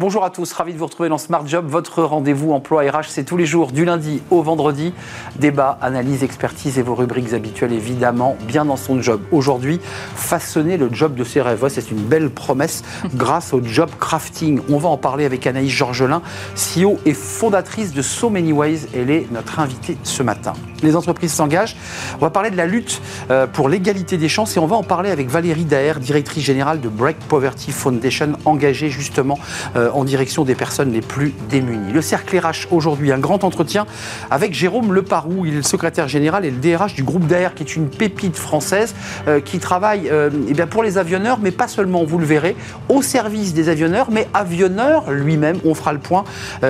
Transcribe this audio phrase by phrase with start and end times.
[0.00, 1.66] Bonjour à tous, ravi de vous retrouver dans Smart Job.
[1.66, 4.94] Votre rendez-vous emploi RH, c'est tous les jours, du lundi au vendredi.
[5.40, 9.20] Débat, analyse, expertise et vos rubriques habituelles, évidemment, bien dans son job.
[9.32, 9.80] Aujourd'hui,
[10.14, 11.66] façonner le job de ses rêves.
[11.68, 12.84] c'est une belle promesse
[13.16, 14.60] grâce au job crafting.
[14.70, 16.22] On va en parler avec Anaïs Georgelin,
[16.54, 18.86] CEO et fondatrice de So Many Ways.
[18.94, 20.52] Elle est notre invitée ce matin.
[20.84, 21.74] Les entreprises s'engagent.
[22.18, 24.84] On va parler de la lutte euh, pour l'égalité des chances et on va en
[24.84, 29.40] parler avec Valérie Daher, directrice générale de Break Poverty Foundation, engagée justement
[29.74, 31.92] euh, euh, en direction des personnes les plus démunies.
[31.92, 33.86] Le cercle RH aujourd'hui, un grand entretien
[34.30, 37.62] avec Jérôme Leparoux, il est le secrétaire général et le DRH du groupe d'AR, qui
[37.62, 38.94] est une pépite française
[39.26, 42.56] euh, qui travaille euh, eh bien pour les avionneurs, mais pas seulement, vous le verrez,
[42.88, 45.58] au service des avionneurs, mais avionneur lui-même.
[45.64, 46.24] On fera le point,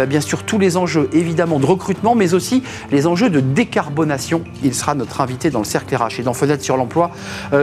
[0.09, 4.43] bien sûr, tous les enjeux évidemment de recrutement, mais aussi les enjeux de décarbonation.
[4.63, 7.11] Il sera notre invité dans le cercle RH et dans Fenêtre sur l'emploi.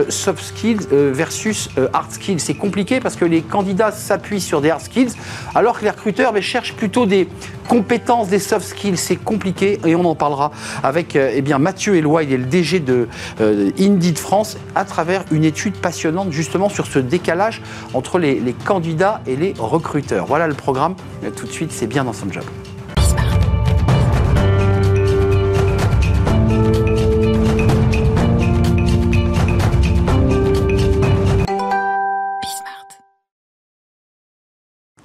[0.08, 2.40] soft skills versus hard skills.
[2.40, 5.12] C'est compliqué parce que les candidats s'appuient sur des hard skills
[5.56, 7.28] alors que les recruteurs mais, cherchent plutôt des
[7.66, 8.98] compétences, des soft skills.
[8.98, 12.44] C'est compliqué et on en parlera avec euh, eh bien, Mathieu Eloi, il est le
[12.44, 13.08] DG de
[13.40, 17.62] euh, Indeed France, à travers une étude passionnante justement sur ce décalage
[17.94, 20.26] entre les candidats et les recruteurs.
[20.26, 20.94] Voilà le programme.
[21.34, 22.44] Tout de suite, c'est bien dans son job.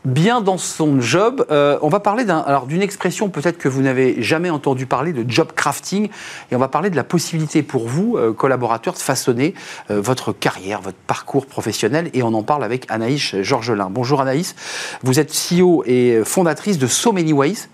[0.06, 1.46] Bien dans son job.
[1.52, 2.26] Euh, on va parler
[2.68, 6.10] d'une expression peut-être que vous n'avez jamais entendu parler, de job crafting.
[6.52, 9.54] Et on va parler de la possibilité pour vous, euh, collaborateurs, de façonner
[9.90, 12.10] euh, votre carrière, votre parcours professionnel.
[12.14, 13.90] Et on en parle avec Anaïs Georgelin.
[13.92, 14.56] Bonjour Anaïs.
[15.04, 17.68] Vous êtes CEO et fondatrice de So Many Ways.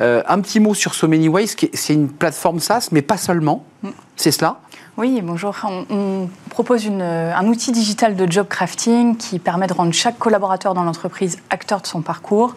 [0.00, 1.54] un petit mot sur So Many Ways.
[1.74, 3.64] C'est une plateforme SaaS, mais pas seulement.
[3.82, 3.90] Mm.
[4.16, 4.60] C'est cela?
[4.98, 5.54] Oui, bonjour.
[5.90, 10.84] On, propose un outil digital de job crafting qui permet de rendre chaque collaborateur dans
[10.84, 12.54] l'entreprise acteur de son parcours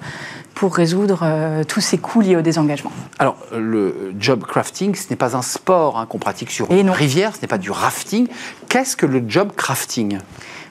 [0.53, 2.91] pour résoudre euh, tous ces coûts liés au désengagement.
[3.19, 7.35] Alors, le job crafting, ce n'est pas un sport hein, qu'on pratique sur une rivière,
[7.35, 8.27] ce n'est pas du rafting.
[8.67, 10.19] Qu'est-ce que le job crafting?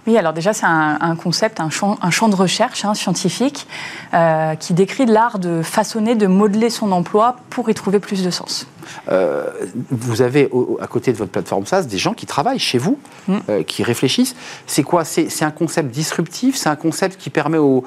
[0.06, 3.66] Oui, alors déjà, c'est un, concept, un champ, un champ, de recherche hein, scientifique
[4.12, 8.30] euh, qui décrit l'art de façonner, de modeler son emploi pour y trouver plus de
[8.30, 8.66] sens.
[9.10, 9.46] Euh,
[9.90, 10.50] vous avez
[10.80, 12.98] à côté de votre plateforme SaaS des gens qui travaillent chez vous,
[13.28, 13.38] mm.
[13.48, 14.36] euh, qui réfléchissent.
[14.66, 15.04] C'est quoi?
[15.04, 16.56] C'est un concept disruptif?
[16.56, 17.84] C'est un concept qui permet aux,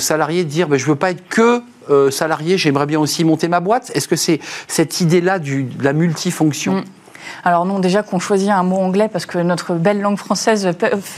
[0.00, 1.62] salariés de dire ben, je ne veux pas être que
[2.10, 3.90] salarié, j'aimerais bien aussi monter ma boîte?
[3.94, 6.76] Est-ce que c'est cette idée-là de la multifonction?
[6.76, 6.84] Mm.
[7.44, 10.68] Alors non, déjà qu'on choisit un mot anglais parce que notre belle langue française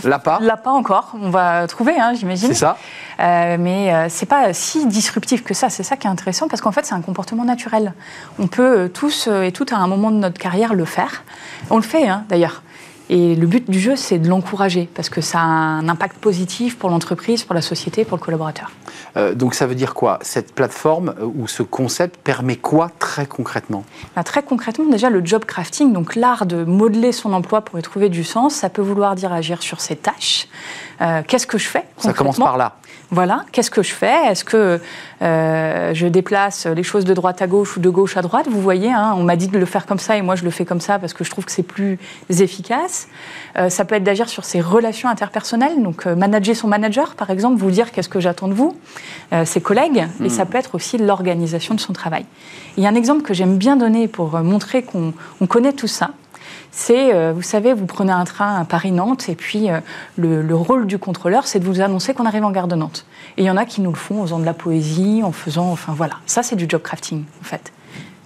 [0.04, 1.14] l'a pas, l'a pas encore.
[1.20, 2.48] On va trouver, hein, j'imagine.
[2.48, 2.76] C'est ça.
[3.20, 5.68] Euh, mais euh, c'est pas si disruptif que ça.
[5.68, 7.92] C'est ça qui est intéressant parce qu'en fait, c'est un comportement naturel.
[8.38, 11.22] On peut euh, tous et toutes à un moment de notre carrière le faire.
[11.70, 12.62] On le fait, hein, d'ailleurs.
[13.12, 16.78] Et le but du jeu, c'est de l'encourager, parce que ça a un impact positif
[16.78, 18.70] pour l'entreprise, pour la société, pour le collaborateur.
[19.16, 20.20] Euh, donc ça veut dire quoi?
[20.22, 23.84] Cette plateforme euh, ou ce concept permet quoi très concrètement?
[24.14, 27.82] Bah, Très concrètement, déjà le job crafting, donc l'art de modeler son emploi pour y
[27.82, 30.46] trouver du sens, ça peut vouloir dire agir sur ses tâches.
[31.00, 32.74] Euh, qu'est-ce que je fais Ça commence par là.
[33.12, 34.28] Voilà, qu'est-ce que je fais?
[34.28, 34.80] Est-ce que
[35.22, 38.46] euh, je déplace les choses de droite à gauche ou de gauche à droite?
[38.48, 40.50] Vous voyez, hein, on m'a dit de le faire comme ça et moi je le
[40.50, 43.08] fais comme ça parce que je trouve que c'est plus efficace.
[43.56, 47.58] Euh, ça peut être d'agir sur ses relations interpersonnelles, donc manager son manager par exemple,
[47.58, 48.76] vous dire qu'est-ce que j'attends de vous,
[49.44, 50.48] ses collègues, et ça hmm.
[50.48, 52.26] peut être aussi l'organisation de son travail.
[52.76, 55.12] Il y a un exemple que j'aime bien donner pour montrer qu'on
[55.48, 56.10] connaît tout ça
[56.70, 59.80] c'est, euh, vous savez, vous prenez un train à Paris-Nantes et puis euh,
[60.16, 63.06] le, rôle du contrôleur, c'est de vous annoncer qu'on arrive en gare de Nantes.
[63.36, 65.32] Et il y en a qui nous le font en faisant de la poésie, en
[65.32, 67.72] faisant, enfin voilà, ça c'est du job crafting en fait.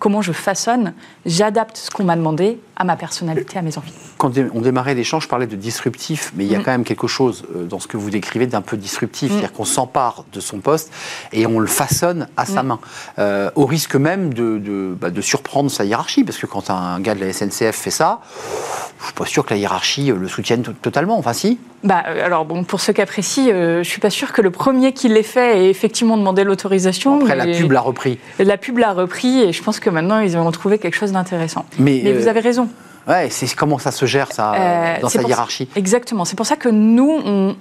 [0.04, 0.92] Comment je façonne,
[1.24, 3.92] j'adapte ce qu'on m'a demandé à ma personnalité, à mes envies.
[4.18, 6.62] Quand on démarrait l'échange, je parlais de disruptif, mais il y a mm.
[6.62, 9.32] quand même quelque chose euh, dans ce que vous décrivez d'un peu disruptif, mm.
[9.32, 10.92] c'est-à-dire qu'on s'empare de son poste
[11.32, 12.66] et on le façonne à sa mm.
[12.66, 12.80] main,
[13.18, 17.14] euh, au risque même de, bah, de, surprendre sa hiérarchie, parce que quand un gars
[17.14, 18.20] de la SNCF fait ça,
[19.00, 21.16] je suis pas sûr que la hiérarchie euh, le soutienne totalement.
[21.16, 21.58] Enfin, si?
[21.82, 25.08] Bah, alors bon, pour ce cas précis, je suis pas sûr que le premier qui
[25.08, 27.20] l'ait fait ait effectivement demandé l'autorisation.
[27.20, 28.18] Après, la pub l'a repris.
[28.38, 31.64] La pub l'a repris, et je pense que maintenant ils vont trouvé quelque chose d'intéressant.
[31.78, 32.68] mais vous avez raison.
[33.06, 35.68] Ouais, c'est comment ça se gère ça euh, dans sa hiérarchie?
[35.76, 36.24] Exactement.
[36.24, 37.54] C'est pour ça que nous, on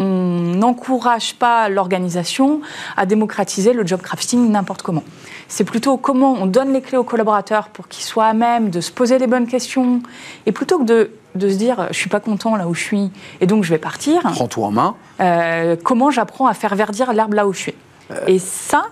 [0.56, 2.62] n'encourage pas l'organisation
[2.96, 5.04] à démocratiser le job crafting n'importe comment.
[5.50, 8.80] C'est plutôt comment on donne les clés aux collaborateurs pour qu'ils soient à même de
[8.80, 10.02] se poser les bonnes questions
[10.46, 13.12] et plutôt que de, de se dire je suis pas content là où je suis
[13.42, 14.22] et donc je vais partir.
[14.22, 14.96] Prends-toi en main.
[15.20, 17.76] Euh, comment j'apprends à faire verdir l'herbe là où je suis?
[18.12, 18.16] Euh.
[18.28, 18.86] Et ça,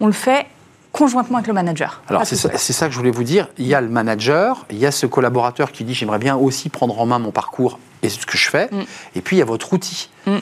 [0.00, 0.46] on le fait
[0.92, 2.02] conjointement avec le manager.
[2.08, 3.48] Alors c'est ça, que je voulais vous dire.
[3.58, 6.68] Il y a le manager, il y a ce collaborateur qui dit j'aimerais bien aussi
[6.68, 8.68] prendre en main mon parcours et ce que je fais.
[8.70, 8.82] Mm.
[9.16, 10.10] Et puis il y a votre outil.
[10.26, 10.36] Mm.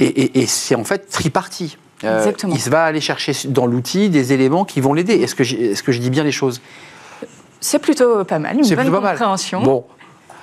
[0.00, 1.76] Et, c'est en fait tripartie.
[2.02, 2.52] Exactement.
[2.56, 5.14] il va aller chercher dans l'outil des éléments qui vont l'aider.
[5.14, 6.60] Est-ce que, est que je dis bien les choses?
[7.60, 9.62] C'est plutôt pas mal, une bonne compréhension.
[9.62, 9.84] Bon.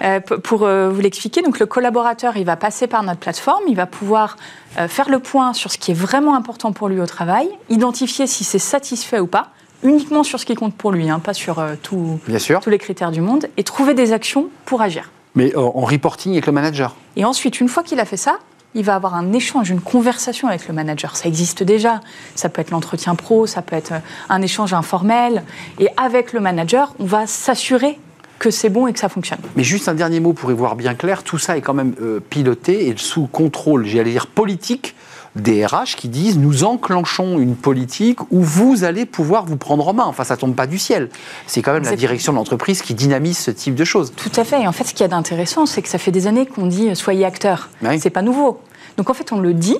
[0.01, 3.75] Euh, pour euh, vous l'expliquer, donc le collaborateur, il va passer par notre plateforme, il
[3.75, 4.37] va pouvoir
[4.77, 8.27] euh, faire le point sur ce qui est vraiment important pour lui au travail, identifier
[8.27, 9.49] si c'est satisfait ou pas,
[9.83, 12.19] uniquement sur ce qui compte pour lui, hein, pas sur tout,
[12.61, 15.11] tous les critères du monde, et trouver des actions pour agir.
[15.35, 16.95] Mais en reporting avec le manager.
[17.15, 18.39] Et ensuite, une fois qu'il a fait ça,
[18.75, 21.15] il va avoir un échange, une conversation avec le manager.
[21.15, 22.01] Ça existe déjà.
[22.35, 23.93] Ça peut être l'entretien pro, ça peut être
[24.27, 25.43] un échange informel.
[25.79, 27.97] Et avec le manager, on va s'assurer
[28.39, 29.39] que c'est bon et que ça fonctionne.
[29.55, 31.93] Mais juste un dernier mot pour y voir bien clair, tout ça est quand même
[32.01, 34.95] euh, piloté et sous contrôle, j'allais dire politique,
[35.35, 39.93] des RH qui disent nous enclenchons une politique où vous allez pouvoir vous prendre en
[39.93, 40.05] main.
[40.05, 41.09] Enfin, ça tombe pas du ciel.
[41.47, 44.11] C'est quand même la direction de l'entreprise qui dynamise ce type de choses.
[44.15, 44.61] Tout à fait.
[44.61, 46.65] Et en fait, ce qu'il y a d'intéressant, c'est que ça fait des années qu'on
[46.65, 47.69] dit soyez acteur.
[47.83, 48.59] Ce C'est pas nouveau.
[48.97, 49.77] Donc en fait, on le dit,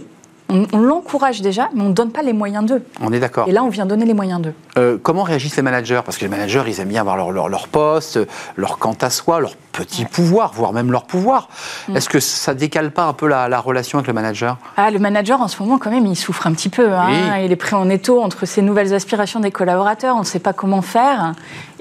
[0.49, 2.83] on, l'encourage déjà, mais on ne donne pas les moyens d'eux.
[3.01, 3.47] On est d'accord.
[3.47, 4.53] Et là, on vient donner les moyens d'eux.
[4.77, 6.01] Euh, comment réagissent les managers?
[6.03, 8.19] Parce que les managers, ils aiment bien avoir leur, leur, poste,
[8.55, 11.49] leur quant à soi, leur petit pouvoir, voire même leur pouvoir.
[11.87, 11.97] Mm.
[11.97, 14.57] Est-ce que ça décale pas un peu la, relation avec le manager?
[14.77, 16.93] Ah, Le manager, en ce moment, quand même, il souffre un petit peu.
[16.93, 17.37] Hein.
[17.43, 20.53] Il est pris en étau entre ses nouvelles aspirations des collaborateurs, on ne sait pas
[20.53, 21.33] comment faire,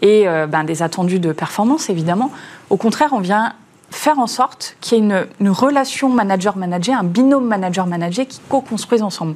[0.02, 2.30] et euh, ben, des attendus de performance, évidemment.
[2.70, 3.54] Au contraire, on vient
[3.90, 9.02] faire en sorte qu'il y ait une, une relation manager-manager, un binôme manager-manager qui co-construisent
[9.02, 9.34] ensemble.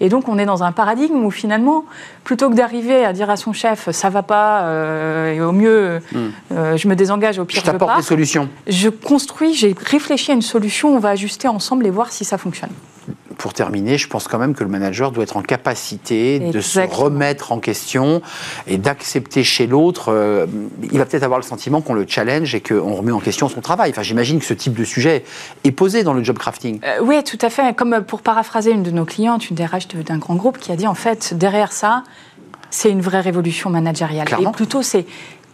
[0.00, 1.84] Et donc on est dans un paradigme où finalement,
[2.22, 6.00] plutôt que d'arriver à dire à son chef ça va pas, euh, et au mieux
[6.12, 6.18] hmm.
[6.52, 8.48] euh, je me désengage, au pire je, je t'apporte des solutions.
[8.66, 12.36] Je construis, j'ai réfléchi à une solution, on va ajuster ensemble et voir si ça
[12.36, 12.70] fonctionne
[13.36, 16.80] pour terminer, je pense quand même que le manager doit être en capacité de se
[16.80, 18.22] remettre en question
[18.66, 20.12] et d'accepter chez l'autre.
[20.12, 20.46] Euh,
[20.82, 23.60] il va peut-être avoir le sentiment qu'on le challenge et qu'on remet en question son
[23.60, 23.90] travail.
[23.90, 25.24] Enfin, j'imagine que ce type de sujet
[25.64, 26.80] est posé dans le job crafting.
[26.84, 27.74] Euh, oui, tout à fait.
[27.76, 30.86] Comme pour paraphraser une de nos clientes, une DRH d'un grand groupe, qui a dit
[30.86, 32.04] en fait, derrière ça,
[32.70, 34.28] c'est une vraie révolution managériale.
[34.40, 35.06] Et plutôt, c'est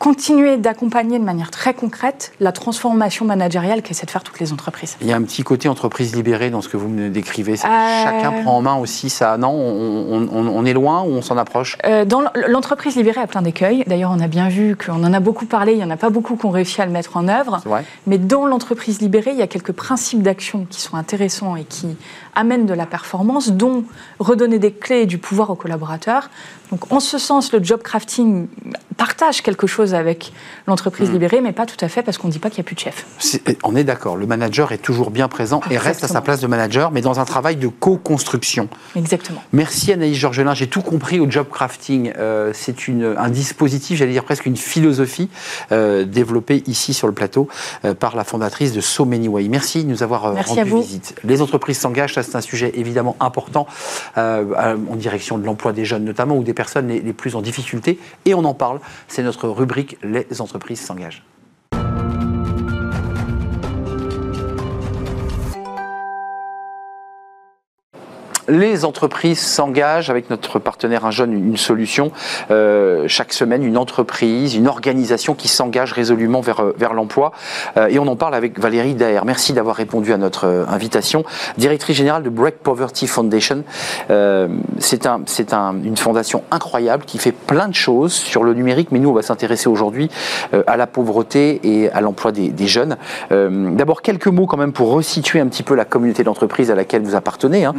[0.02, 4.96] continuer d'accompagner de manière très concrète la transformation managériale qu'essaient de faire toutes les entreprises.
[5.00, 7.52] Il y a un petit côté entreprise libérée dans ce que vous me décrivez.
[7.52, 9.36] Euh, chacun prend en main aussi ça.
[9.36, 11.78] Non, on, est loin ou on s'en approche?
[11.84, 13.84] Euh, Dans L'entreprise libérée a plein d'écueils.
[13.86, 15.74] D'ailleurs, on a bien vu qu'on en a beaucoup parlé.
[15.74, 17.60] Il n'y en a pas beaucoup qui ont réussi à le mettre en œuvre.
[18.08, 21.86] Mais dans l'entreprise libérée, il y a quelques principes d'action qui sont intéressants et qui
[22.34, 23.84] amènent de la performance, dont
[24.18, 26.30] redonner des clés et du pouvoir aux collaborateurs.
[26.70, 28.48] Donc, en ce sens, le job crafting
[28.96, 30.32] partage quelque chose avec
[30.66, 31.12] l'entreprise hmm.
[31.12, 32.74] libérée, mais pas tout à fait parce qu'on ne dit pas qu'il n'y a plus
[32.74, 33.04] de chef.
[33.62, 36.46] on est d'accord, le manager est toujours bien présent et reste à sa place de
[36.46, 38.68] manager, mais dans un travail de co-construction.
[38.96, 39.42] Exactement.
[39.52, 42.12] Merci Anaïs Georgelin, j'ai tout compris au job crafting.
[42.16, 42.76] Euh, c'est
[43.18, 45.28] un dispositif, j'allais dire presque une philosophie
[45.72, 47.48] euh, développée ici sur le plateau
[47.84, 49.48] euh, par la fondatrice de So Many Way.
[49.48, 51.14] Merci de nous avoir rendu visite.
[51.24, 53.66] Les entreprises s'engagent, c'est un sujet évidemment important
[54.16, 58.34] en direction de l'emploi des jeunes notamment ou des personnes les plus en difficulté et
[58.34, 58.80] on en parle.
[59.08, 61.22] C'est notre rubrique Les entreprises s'engagent.
[68.48, 72.10] Les entreprises s'engagent avec notre partenaire Un Jeune, une solution.
[72.50, 77.32] Euh, chaque semaine, une entreprise, une organisation qui s'engage résolument vers, euh, vers l'emploi.
[77.76, 79.24] Euh, et on en parle avec Valérie Daher.
[79.24, 81.24] Merci d'avoir répondu à notre invitation.
[81.56, 83.64] Directrice générale de Break Poverty Foundation.
[84.78, 88.88] c'est un, c'est un, une fondation incroyable qui fait plein de choses sur le numérique,
[88.90, 90.10] mais nous, on va s'intéresser aujourd'hui
[90.66, 92.96] à la pauvreté et à l'emploi des, des jeunes.
[93.30, 97.02] D'abord, quelques mots quand même pour resituer un petit peu la communauté d'entreprise à laquelle
[97.02, 97.64] vous appartenez.
[97.64, 97.74] Hein.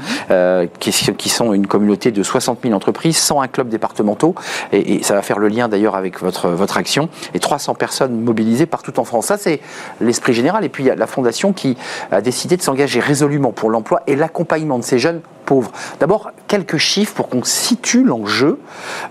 [0.54, 4.36] Euh, qui, sont une communauté de 60 000 entreprises, 101 clubs départementaux,
[4.72, 9.00] et, ça va faire le lien d'ailleurs avec votre, action, et 300 personnes mobilisées partout
[9.00, 9.28] en France.
[9.28, 9.62] Ça, c'est
[10.02, 10.64] l'esprit général.
[10.64, 11.78] Et puis, il y a la Fondation qui
[12.12, 15.72] a décidé de s'engager résolument pour l'emploi et l'accompagnement de ces jeunes pauvres.
[16.00, 18.60] D'abord, quelques chiffres pour qu'on situe l'enjeu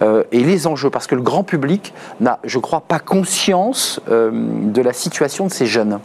[0.03, 4.31] euh, et les enjeux, parce que le grand public n'a, je crois, pas conscience euh,
[4.33, 5.99] de la situation de ces jeunes.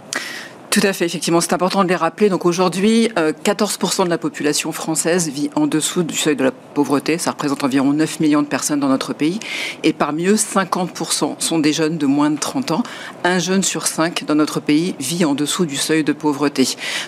[0.80, 2.30] Tout à fait, effectivement, c'est important de les rappeler.
[2.30, 6.52] Donc aujourd'hui, 14% euh, de la population française vit en dessous du seuil de la
[6.52, 7.18] pauvreté.
[7.18, 9.40] Ça représente environ 9 millions de personnes dans notre pays.
[9.82, 12.84] Et parmi eux, 50% sont des jeunes de moins de 30 ans.
[13.24, 16.66] Un jeune sur cinq dans notre pays vit en dessous du seuil de pauvreté.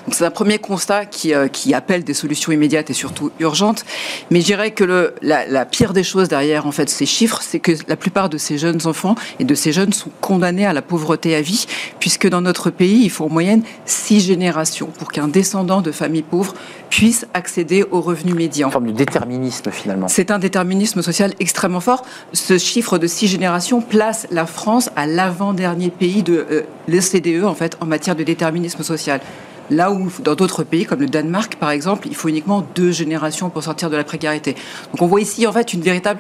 [0.08, 3.86] Donc c'est un premier constat qui, euh, appelle des solutions immédiates et surtout urgentes.
[4.32, 7.74] Mais je dirais que la pire des choses derrière en fait ces chiffres, c'est que
[7.88, 11.36] la plupart de ces jeunes enfants et de ces jeunes sont condamnés à la pauvreté
[11.36, 11.68] à vie,
[12.00, 16.24] puisque dans notre pays, il faut en moyenne six générations pour qu'un descendant de famille
[16.24, 16.54] pauvre
[16.89, 18.68] puisse accéder aux revenus médians.
[18.68, 20.08] Une forme de déterminisme finalement.
[20.08, 22.04] C'est un déterminisme social extrêmement fort.
[22.34, 27.56] Ce chiffre de six générations place la France à l'avant-dernier pays de euh, l'OCDE en
[27.56, 29.22] fait en matière de déterminisme social.
[29.70, 33.50] Là où dans d'autres pays, comme le Danemark par exemple, il faut uniquement deux générations
[33.50, 34.56] pour sortir de la précarité.
[34.92, 36.20] Donc on voit ici en fait une véritable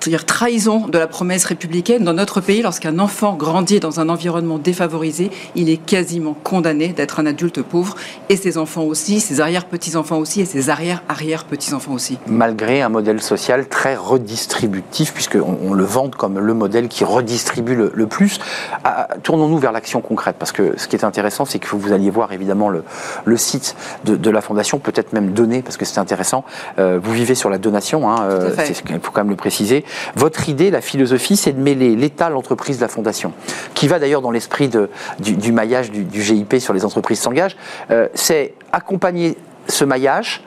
[0.00, 2.04] c'est-à-dire trahison de la promesse républicaine.
[2.04, 7.20] Dans notre pays, lorsqu'un enfant grandit dans un environnement défavorisé, il est quasiment condamné d'être
[7.20, 7.96] un adulte pauvre,
[8.30, 12.18] et ses enfants aussi, ses arrière-petits-enfants aussi, et ses arrière-arrière-petits-enfants aussi.
[12.26, 17.74] Malgré un modèle social très redistributif, puisqu'on on le vante comme le modèle qui redistribue
[17.74, 18.38] le, plus.
[18.84, 22.10] Ah, tournons-nous vers l'action concrète, parce que ce qui est intéressant, c'est que vous alliez
[22.10, 22.84] voir évidemment le,
[23.24, 26.44] le site de, la Fondation, peut-être même donner, parce que c'est intéressant.
[26.78, 28.50] Euh, vous vivez sur la donation, hein, euh,
[28.88, 29.84] il faut quand même le préciser.
[30.16, 33.32] Votre idée, la philosophie, c'est de mêler l'État, l'entreprise, la fondation,
[33.74, 34.70] qui va d'ailleurs dans l'esprit
[35.18, 37.56] du, maillage du, GIP sur les entreprises s'engagent.
[37.90, 39.36] Euh, c'est accompagner
[39.68, 40.42] ce maillage,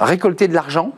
[0.00, 0.92] récolter de l'argent,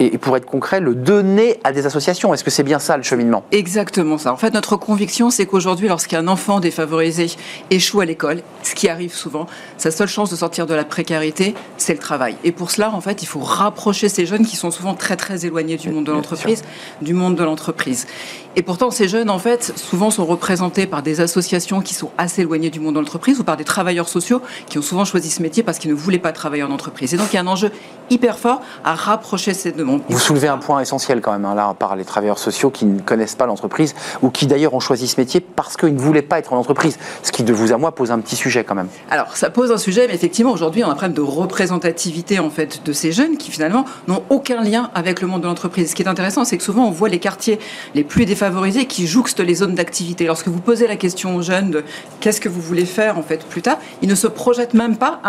[0.00, 2.32] et pour être concret, le donner à des associations.
[2.32, 3.44] Est-ce que c'est bien ça le cheminement?
[3.52, 4.32] Exactement ça.
[4.32, 7.30] En fait, notre conviction, c'est qu'aujourd'hui, lorsqu'un enfant défavorisé
[7.70, 11.54] échoue à l'école, ce qui arrive souvent, sa seule chance de sortir de la précarité,
[11.76, 12.36] c'est le travail.
[12.44, 15.44] Et pour cela, en fait, il faut rapprocher ces jeunes qui sont souvent très très
[15.44, 16.64] éloignés du monde de l'entreprise,
[17.02, 18.06] du monde de l'entreprise.
[18.56, 22.42] Et pourtant, ces jeunes, en fait, souvent sont représentés par des associations qui sont assez
[22.42, 25.40] éloignées du monde de l'entreprise ou par des travailleurs sociaux qui ont souvent choisi ce
[25.40, 27.14] métier parce qu'ils ne voulaient pas travailler en entreprise.
[27.14, 27.70] Et donc, il y a un enjeu
[28.10, 30.02] hyper fort à rapprocher ces demandes.
[30.08, 33.00] Vous soulevez un point essentiel quand même, hein, là, par les travailleurs sociaux qui ne
[33.00, 36.40] connaissent pas l'entreprise ou qui d'ailleurs ont choisi ce métier parce qu'ils ne voulaient pas
[36.40, 36.98] être en entreprise.
[37.22, 38.88] Ce qui, de vous à moi, pose un petit sujet quand même.
[39.12, 42.50] Alors, ça pose un sujet, mais effectivement, aujourd'hui, on a un problème de représentativité en
[42.50, 45.90] fait de ces jeunes qui finalement n'ont aucun lien avec le monde de l'entreprise.
[45.90, 47.60] Ce qui est intéressant, c'est que souvent on voit les quartiers
[47.94, 48.39] les plus défavorisés
[48.88, 50.26] qui jouxtent les zones d'activité.
[50.26, 51.84] Lorsque vous posez la question aux jeunes de
[52.20, 55.20] qu'est-ce que vous voulez faire en fait plus tard, ils ne se projettent même pas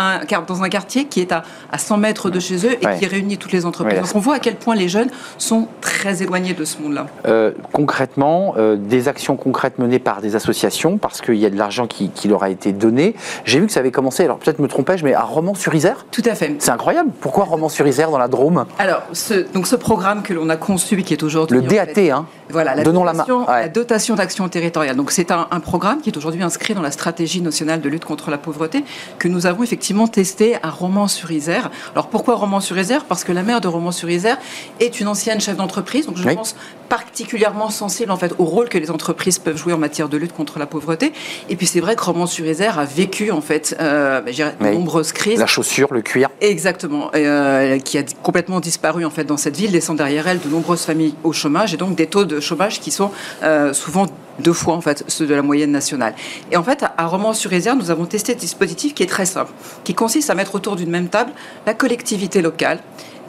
[0.47, 1.43] dans un quartier qui est à,
[1.77, 3.99] 100 mètres de chez eux et qui réunit toutes les entreprises.
[3.99, 7.07] Donc on voit à quel point les jeunes sont très éloignés de ce monde-là.
[7.27, 11.57] Euh, concrètement, euh, des actions concrètes menées par des associations parce qu'il y a de
[11.57, 13.15] l'argent qui, qui, leur a été donné.
[13.45, 16.05] J'ai vu que ça avait commencé, alors peut-être me trompais-je, mais à Romans-sur-Isère?
[16.11, 16.55] Tout à fait.
[16.59, 17.11] C'est incroyable.
[17.19, 18.65] Pourquoi Romans-sur-Isère dans la Drôme?
[18.79, 21.57] Alors, ce, donc ce programme que l'on a conçu et qui est aujourd'hui.
[21.57, 23.13] Le DAT, hein Voilà, la Donnons la,
[23.47, 24.95] la dotation d'action territoriale.
[24.95, 28.05] Donc c'est un, un, programme qui est aujourd'hui inscrit dans la stratégie nationale de lutte
[28.05, 28.83] contre la pauvreté
[29.19, 31.71] que nous avons effectivement testé à Romans-sur-Isère.
[31.93, 33.05] Alors pourquoi Romans-sur-Isère?
[33.05, 34.37] Parce que la maire de Romans-sur-Isère
[34.79, 36.55] est une ancienne chef d'entreprise, donc je pense
[36.91, 40.33] particulièrement sensible en fait au rôle que les entreprises peuvent jouer en matière de lutte
[40.33, 41.13] contre la pauvreté.
[41.47, 45.39] Et puis c'est vrai que Romans-sur-Isère a vécu en fait euh, bah, de nombreuses crises.
[45.39, 46.27] La chaussure, le cuir.
[46.41, 50.49] Exactement, euh, qui a complètement disparu en fait dans cette ville, laissant derrière elle de
[50.49, 54.07] nombreuses familles au chômage et donc des taux de chômage qui sont euh, souvent
[54.39, 56.13] deux fois en fait ceux de la moyenne nationale.
[56.51, 59.53] Et en fait, à Romans-sur-Isère, nous avons testé un dispositif qui est très simple,
[59.85, 61.31] qui consiste à mettre autour d'une même table
[61.65, 62.79] la collectivité locale,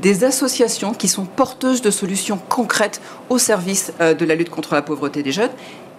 [0.00, 4.74] des associations qui sont porteuses de solutions concrètes au service euh, de la lutte contre
[4.74, 5.50] la pauvreté des jeunes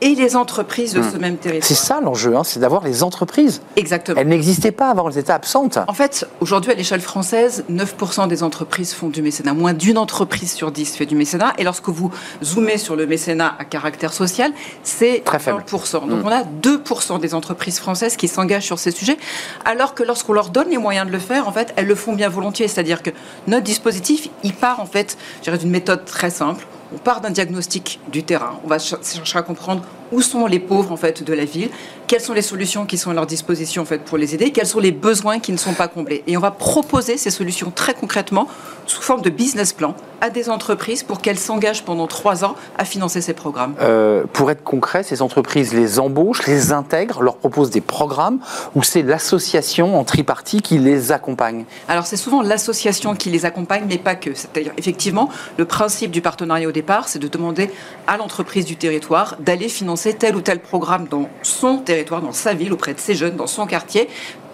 [0.03, 1.11] et les entreprises de hmm.
[1.11, 1.67] ce même territoire.
[1.67, 3.61] C'est ça l'enjeu, hein, c'est d'avoir les entreprises.
[3.77, 4.19] Exactement.
[4.19, 5.79] Elles n'existaient pas avant, elles étaient absentes.
[5.87, 9.53] En fait, aujourd'hui, à l'échelle française, 9% des entreprises font du mécénat.
[9.53, 11.53] Moins d'une entreprise sur 10 fait du mécénat.
[11.57, 12.11] Et lorsque vous
[12.43, 14.51] zoomez sur le mécénat à caractère social,
[14.83, 15.63] c'est Très faible.
[15.65, 16.07] 1%.
[16.07, 16.25] Donc hmm.
[16.25, 19.17] on a 2% des entreprises françaises qui s'engagent sur ces sujets,
[19.63, 22.13] alors que lorsqu'on leur donne les moyens de le faire, en fait, elles le font
[22.13, 22.67] bien volontiers.
[22.67, 23.11] C'est-à-dire que
[23.47, 26.65] notre dispositif, il part en fait, d'une méthode très simple.
[26.93, 28.59] On part d'un diagnostic du terrain.
[28.63, 29.83] On va chercher à comprendre
[30.13, 31.69] où sont les pauvres en fait de la ville,
[32.07, 34.67] quelles sont les solutions qui sont à leur disposition en fait pour les aider, quels
[34.67, 36.23] sont les besoins qui ne sont pas comblés?
[36.27, 38.47] Et on va proposer ces solutions très concrètement
[38.85, 42.85] sous forme de business plan à des entreprises pour qu'elles s'engagent pendant trois ans à
[42.85, 43.75] financer ces programmes.
[43.81, 48.39] Euh, pour être concret, ces entreprises les embauchent, les intègrent, leur proposent des programmes
[48.75, 51.65] ou c'est l'association en tripartie qui les accompagne?
[51.87, 54.33] Alors c'est souvent l'association qui les accompagne, mais pas que.
[54.33, 57.69] C'est-à-dire effectivement, le principe du partenariat au départ, c'est de demander
[58.07, 62.53] à l'entreprise du territoire d'aller financer tel ou tel programme dans son territoire, dans sa
[62.53, 64.09] ville, auprès de ses jeunes, dans son quartier,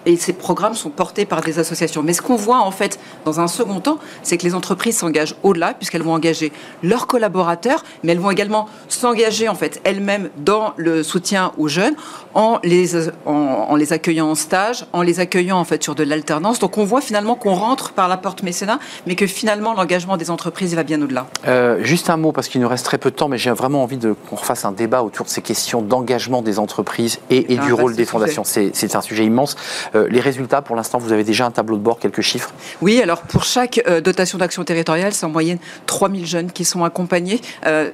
[0.06, 2.04] et ces programmes sont portés par des associations.
[2.04, 5.36] Mais ce qu'on voit en fait dans un second temps, c'est que les entreprises s'engagent
[5.44, 6.52] au-delà puisqu'elles vont engager
[6.84, 11.96] leurs collaborateurs, mais elles vont également s'engager en fait elles-mêmes dans le soutien aux jeunes
[12.34, 16.60] en les, en, les accueillant en stage, en les accueillant en fait sur de l'alternance.
[16.60, 20.32] Donc on voit finalement qu'on rentre par la porte mécénat, mais que finalement l'engagement des
[20.32, 21.28] entreprises va bien au-delà.
[21.48, 23.84] Euh, juste un mot parce qu'il nous reste très peu de temps, mais j'ai vraiment
[23.84, 27.58] envie de qu'on refasse un débat autour de ces questions d'engagement des entreprises et, et
[27.58, 28.44] du rôle des fondations.
[28.44, 29.56] C'est un sujet immense.
[29.96, 33.02] Euh, les résultats, pour l'instant, vous avez déjà un tableau de bord, quelques chiffres Oui,
[33.02, 37.42] alors pour chaque euh, dotation d'action territoriale, c'est en moyenne 3000 jeunes qui sont accompagnés,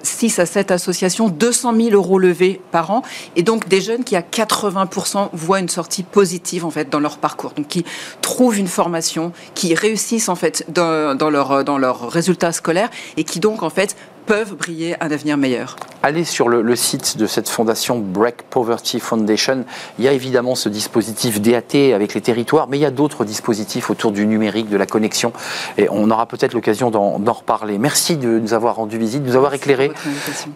[0.04, 3.02] 6 à 7 associations, 200 000 euros levés par an,
[3.36, 7.18] et donc des jeunes qui à 80% voient une sortie positive en fait dans leur
[7.18, 7.86] parcours, donc qui
[8.22, 13.64] trouvent une formation, qui réussissent en fait dans, dans leurs résultats scolaires et qui donc
[13.64, 13.96] en fait
[14.26, 15.76] peuvent briller un avenir meilleur.
[16.04, 19.66] Allez sur le, site de cette fondation Break Poverty Foundation.
[19.98, 23.26] Il y a évidemment ce dispositif DAT avec les territoires, mais il y a d'autres
[23.26, 25.34] dispositifs autour du numérique, de la connexion.
[25.80, 27.80] Et on aura peut-être l'occasion d'en reparler.
[27.80, 29.92] Merci de nous avoir rendu visite, de nous avoir éclairé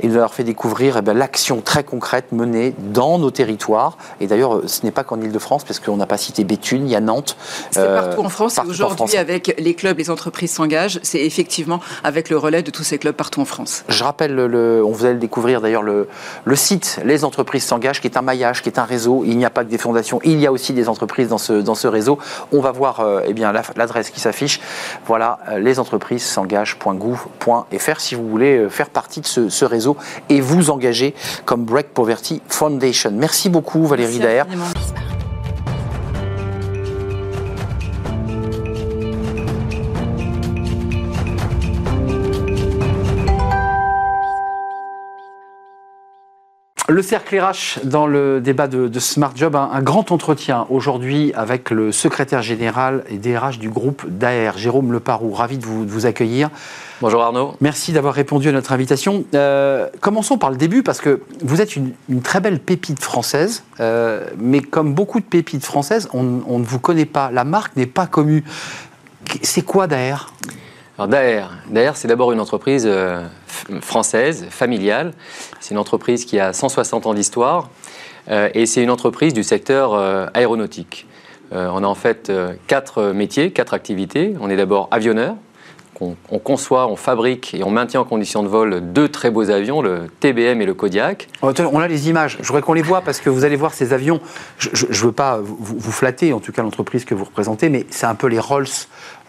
[0.01, 3.97] et de nous avoir fait découvrir eh l'action très concrète menée dans nos territoires.
[4.21, 6.95] Et d'ailleurs, ce n'est pas qu'en Ile-de-France, parce qu'on n'a pas cité Béthune, il y
[6.95, 7.37] a Nantes.
[7.71, 8.59] C'est partout en France.
[8.63, 10.99] Et aujourd'hui, avec les clubs, les entreprises s'engagent.
[11.01, 13.58] C'est effectivement avec le relais de tous ces clubs partout en France.
[13.87, 16.07] Je rappelle, le, on vous allez le découvrir d'ailleurs, le,
[16.45, 19.23] le, site Les entreprises s'engagent, qui est un maillage, qui est un réseau.
[19.25, 21.53] Il n'y a pas que des fondations, il y a aussi des entreprises dans ce,
[21.53, 22.19] dans ce réseau.
[22.51, 24.59] On va voir euh, eh bien, l'adresse qui s'affiche.
[25.05, 29.97] Voilà, euh, les entreprises s'engagent.gouv.fr si vous voulez euh, faire partie de ce, ce, réseau
[30.29, 31.13] et vous engager
[31.45, 33.11] comme Break Poverty Foundation.
[33.13, 34.45] Merci beaucoup Valérie Daher.
[46.89, 51.91] Le cercle RH dans le débat de, Smart Job, un, grand entretien aujourd'hui avec le
[51.91, 55.31] secrétaire général et DRH du groupe DAER, Jérôme Leparoux.
[55.31, 56.49] Ravi de vous, accueillir.
[56.99, 57.53] Bonjour Arnaud.
[57.61, 59.23] Merci d'avoir répondu à notre invitation.
[59.35, 61.93] Euh, commençons par le début parce que vous êtes une,
[62.23, 67.05] très belle pépite française, euh, mais comme beaucoup de pépites françaises, on, ne vous connaît
[67.05, 67.29] pas.
[67.29, 68.43] La marque n'est pas connue.
[69.43, 70.31] C'est quoi DAER
[70.99, 73.25] alors Daer, c'est d'abord une entreprise euh,
[73.81, 75.13] française, familiale.
[75.59, 77.69] C'est une entreprise qui a 160 ans d'histoire
[78.29, 81.07] euh, et c'est une entreprise du secteur euh, aéronautique.
[81.51, 82.31] on a en fait
[82.67, 84.35] quatre métiers, quatre activités.
[84.39, 85.35] On est d'abord avionneur.
[86.01, 89.81] On, conçoit, on fabrique et on maintient en condition de vol deux très beaux avions,
[89.81, 91.27] le TBM et le Kodiak.
[91.41, 93.73] Oh, on a les images, je voudrais qu'on les voit parce que vous allez voir
[93.73, 94.21] ces avions.
[94.59, 98.05] Je ne veux pas vous, flatter, en tout cas l'entreprise que vous représentez, mais c'est
[98.05, 98.67] un peu les Rolls,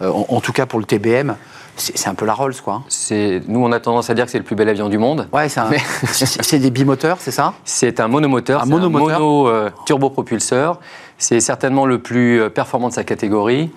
[0.00, 1.34] en, tout cas pour le TBM.
[1.76, 2.82] C'est un peu la Rolls, quoi.
[3.10, 5.28] Nous, on a tendance à dire que c'est le plus bel avion du monde.
[5.32, 7.54] Ouais, c'est des bimoteurs, c'est ça?
[7.64, 9.16] C'est un monomoteur, un monomoteur.
[9.16, 10.78] un mono euh, turbopropulseur.
[11.18, 13.70] C'est certainement le plus euh, performant de sa catégorie.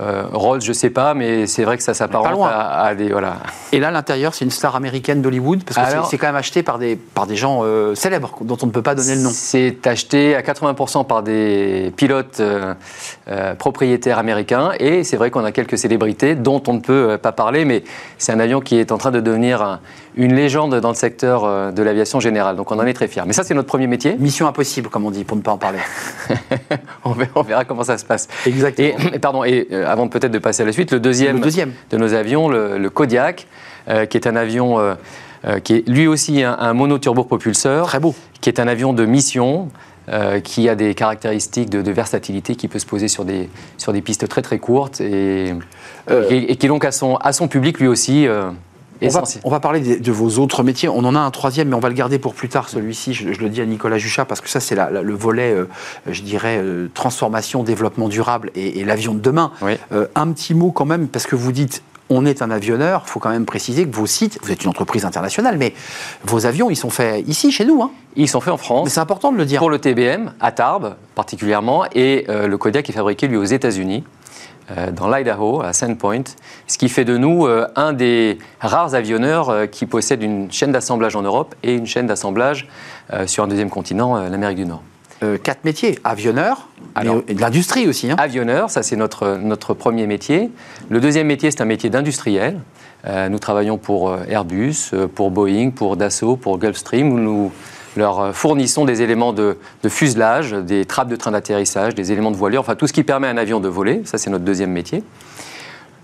[0.00, 3.36] Euh, Rolls, je sais pas, mais c'est vrai que ça s'apparente à, des voilà.
[3.72, 6.78] Et là, l'intérieur, c'est une star américaine d'Hollywood parce que c'est quand même acheté par
[6.78, 9.30] des par des gens euh, célèbres dont on ne peut pas donner le nom.
[9.32, 12.74] C'est acheté à 80% par des pilotes euh,
[13.58, 17.64] propriétaires américains et c'est vrai qu'on a quelques célébrités dont on ne peut pas parler,
[17.64, 17.84] mais
[18.16, 19.80] c'est un avion qui est en train de devenir
[20.20, 22.56] une légende dans le secteur de l'aviation générale.
[22.56, 23.22] Donc on en est très fiers.
[23.26, 24.16] Mais ça, c'est notre premier métier.
[24.18, 25.78] Mission impossible, comme on dit, pour ne pas en parler.
[27.04, 28.28] on, verra, comment ça se passe.
[28.46, 29.12] Exactement.
[29.12, 29.44] Et, pardon.
[29.44, 33.46] Et avant peut-être de passer à la suite, le deuxième, de nos avions, le, Kodiak,
[33.88, 34.94] euh, qui est un avion euh,
[35.46, 37.86] euh, qui est lui aussi un, un monoturbopropulseur.
[37.86, 38.14] Très beau.
[38.40, 39.68] Qui est un avion de mission.
[40.42, 44.26] qui a des caractéristiques de, versatilité, qui peut se poser sur des, sur des pistes
[44.26, 45.54] très très courtes et,
[46.30, 48.26] et, qui donc à son, à son public lui aussi
[49.44, 50.88] on va, parler de, vos autres métiers.
[50.88, 53.14] On en a un troisième, mais on va le garder pour plus tard, celui-ci.
[53.14, 55.68] Je, le dis à Nicolas Juchat, parce que ça, c'est le volet, euh,
[56.06, 59.52] je dirais, euh, transformation, développement durable et, l'avion de demain.
[59.92, 61.82] Euh, un petit mot quand même, parce que vous dites
[62.12, 64.70] on est un avionneur, il faut quand même préciser que vos sites, vous êtes une
[64.70, 65.72] entreprise internationale, mais
[66.24, 67.82] vos avions, ils sont faits ici, chez nous.
[67.82, 67.92] Hein.
[68.16, 68.84] Ils sont faits en France.
[68.84, 69.60] Mais c'est important de le dire.
[69.60, 74.02] Pour le TBM, à Tarbes particulièrement, et le Kodiak est fabriqué, lui, aux États-Unis.
[74.76, 76.22] Euh, dans l'Idaho, à Sandpoint,
[76.66, 80.72] ce qui fait de nous euh, un des rares avionneurs euh, qui possède une chaîne
[80.72, 82.68] d'assemblage en Europe et une chaîne d'assemblage
[83.26, 84.82] sur un deuxième continent, l'Amérique du Nord.
[85.42, 85.98] quatre métiers.
[86.04, 86.68] Avionneur,
[87.26, 88.08] et de l'industrie aussi.
[88.08, 88.14] Hein.
[88.18, 90.48] Avionneur, ça c'est notre, notre premier métier.
[90.90, 92.60] Le deuxième métier, c'est un métier d'industriel.
[93.28, 97.12] nous travaillons pour Airbus, pour Boeing, pour Dassault, pour Gulfstream.
[97.12, 97.52] Où nous
[97.96, 99.56] leur euh, fournissons des éléments de,
[99.88, 103.26] fuselage, des trappes de train d'atterrissage, des éléments de voilure, enfin tout ce qui permet
[103.26, 104.02] à un avion de voler.
[104.04, 105.02] Ça, c'est notre deuxième métier.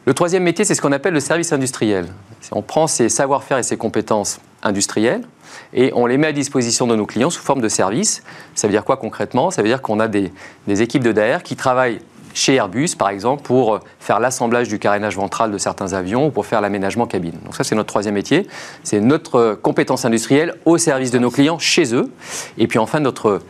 [0.04, 2.06] Le troisième métier, c'est ce qu'on appelle le service industriel.
[2.52, 5.22] On prend ses savoir-faire et ses compétences industrielles
[5.72, 8.22] et on les met à disposition de nos clients sous forme de service.
[8.54, 9.50] Ça veut dire quoi concrètement?
[9.50, 10.32] Ça veut dire qu'on a des,
[10.68, 12.00] des équipes de DAR qui travaillent
[12.36, 16.44] chez Airbus, par exemple, pour faire l'assemblage du carénage ventral de certains avions ou pour
[16.44, 17.32] faire l'aménagement cabine.
[17.42, 18.46] Donc ça, c'est notre troisième métier.
[18.84, 22.12] C'est notre compétence industrielle au service de nos clients chez eux.
[22.58, 23.40] Et puis enfin, notre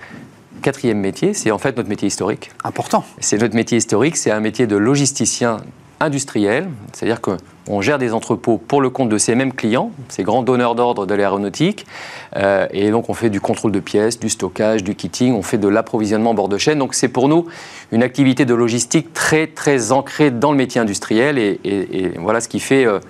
[0.63, 2.53] quatrième métier, c'est en fait notre métier historique.
[2.63, 3.05] Important.
[3.19, 5.59] C'est notre métier historique, c'est un métier de logisticien
[6.01, 10.43] industriel, c'est-à-dire qu'on gère des entrepôts pour le compte de ces mêmes clients, ces grands
[10.43, 11.87] donneurs d'ordre de l'aéronautique,
[12.37, 15.59] euh, et donc on fait du contrôle de pièces, du stockage, du kitting, on fait
[15.59, 16.79] de l'approvisionnement bord de chaîne.
[16.79, 17.47] Donc c'est pour nous
[17.93, 22.61] une activité de logistique très très ancrée dans le métier industriel, et, voilà ce qui
[22.61, 23.01] fait euh,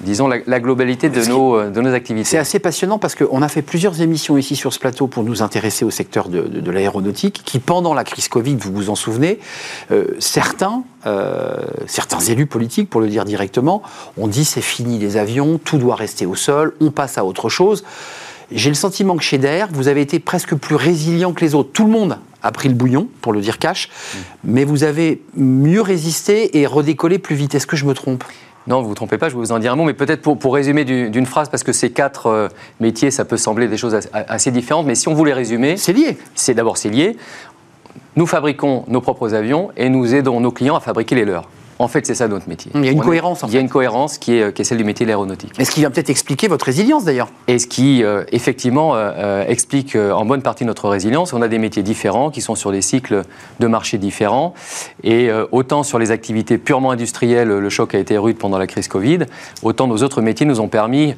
[0.00, 2.24] disons, la, globalité de nos, de nos activités.
[2.24, 5.42] C'est assez passionnant parce qu'on a fait plusieurs émissions ici sur ce plateau pour nous
[5.42, 9.38] intéresser au secteur de, de, l'aéronautique, qui pendant la crise Covid, vous vous en souvenez,
[9.90, 11.56] euh, certains, euh,
[11.86, 13.82] certains élus politiques, pour le dire directement,
[14.16, 17.48] ont dit c'est fini les avions, tout doit rester au sol, on passe à autre
[17.48, 17.84] chose.
[18.50, 21.70] J'ai le sentiment que chez DAIR, vous avez été presque plus résilient que les autres.
[21.72, 24.18] Tout le monde a pris le bouillon, pour le dire cash, mmh.
[24.44, 27.54] mais vous avez mieux résisté et redécollé plus vite.
[27.54, 28.24] Est-ce que je me trompe?
[28.66, 30.22] Non, vous ne vous trompez pas, je vais vous en dire un mot, mais peut-être
[30.22, 32.48] pour, pour, résumer d'une phrase, parce que ces quatre euh,
[32.80, 35.76] métiers, ça peut sembler des choses assez, différentes, mais si on voulait résumer...
[35.76, 36.16] C'est lié.
[36.34, 37.16] C'est d'abord, c'est lié.
[38.14, 41.48] Nous fabriquons nos propres avions et nous aidons nos clients à fabriquer les leurs.
[41.82, 42.70] En fait, c'est ça notre métier.
[42.76, 43.42] Il y a une cohérence.
[43.42, 45.52] En il y a une cohérence qui est, qui est celle du métier de l'aéronautique.
[45.58, 47.28] Et ce qui vient peut-être expliquer votre résilience d'ailleurs.
[47.48, 51.32] Et ce qui, euh, effectivement, euh, euh, explique en bonne partie notre résilience.
[51.32, 53.22] On a des métiers différents qui sont sur des cycles
[53.58, 54.54] de marché différents.
[55.02, 58.86] Et autant sur les activités purement industrielles, le choc a été rude pendant la crise
[58.86, 59.20] Covid,
[59.62, 61.14] autant nos autres métiers nous ont permis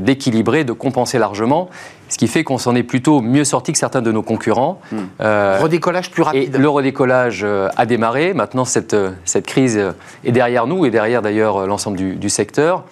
[0.00, 1.68] d'équilibrer, de compenser largement.
[2.08, 4.80] Ce qui fait qu'on s'en est plutôt mieux sorti que certains de nos concurrents.
[4.92, 4.98] Hmm.
[5.20, 6.54] Euh, redécollage plus rapide.
[6.54, 8.32] Et le redécollage euh, a démarré.
[8.32, 9.80] Maintenant, cette, euh, cette crise
[10.24, 12.84] est derrière nous et derrière d'ailleurs l'ensemble du, du, secteur.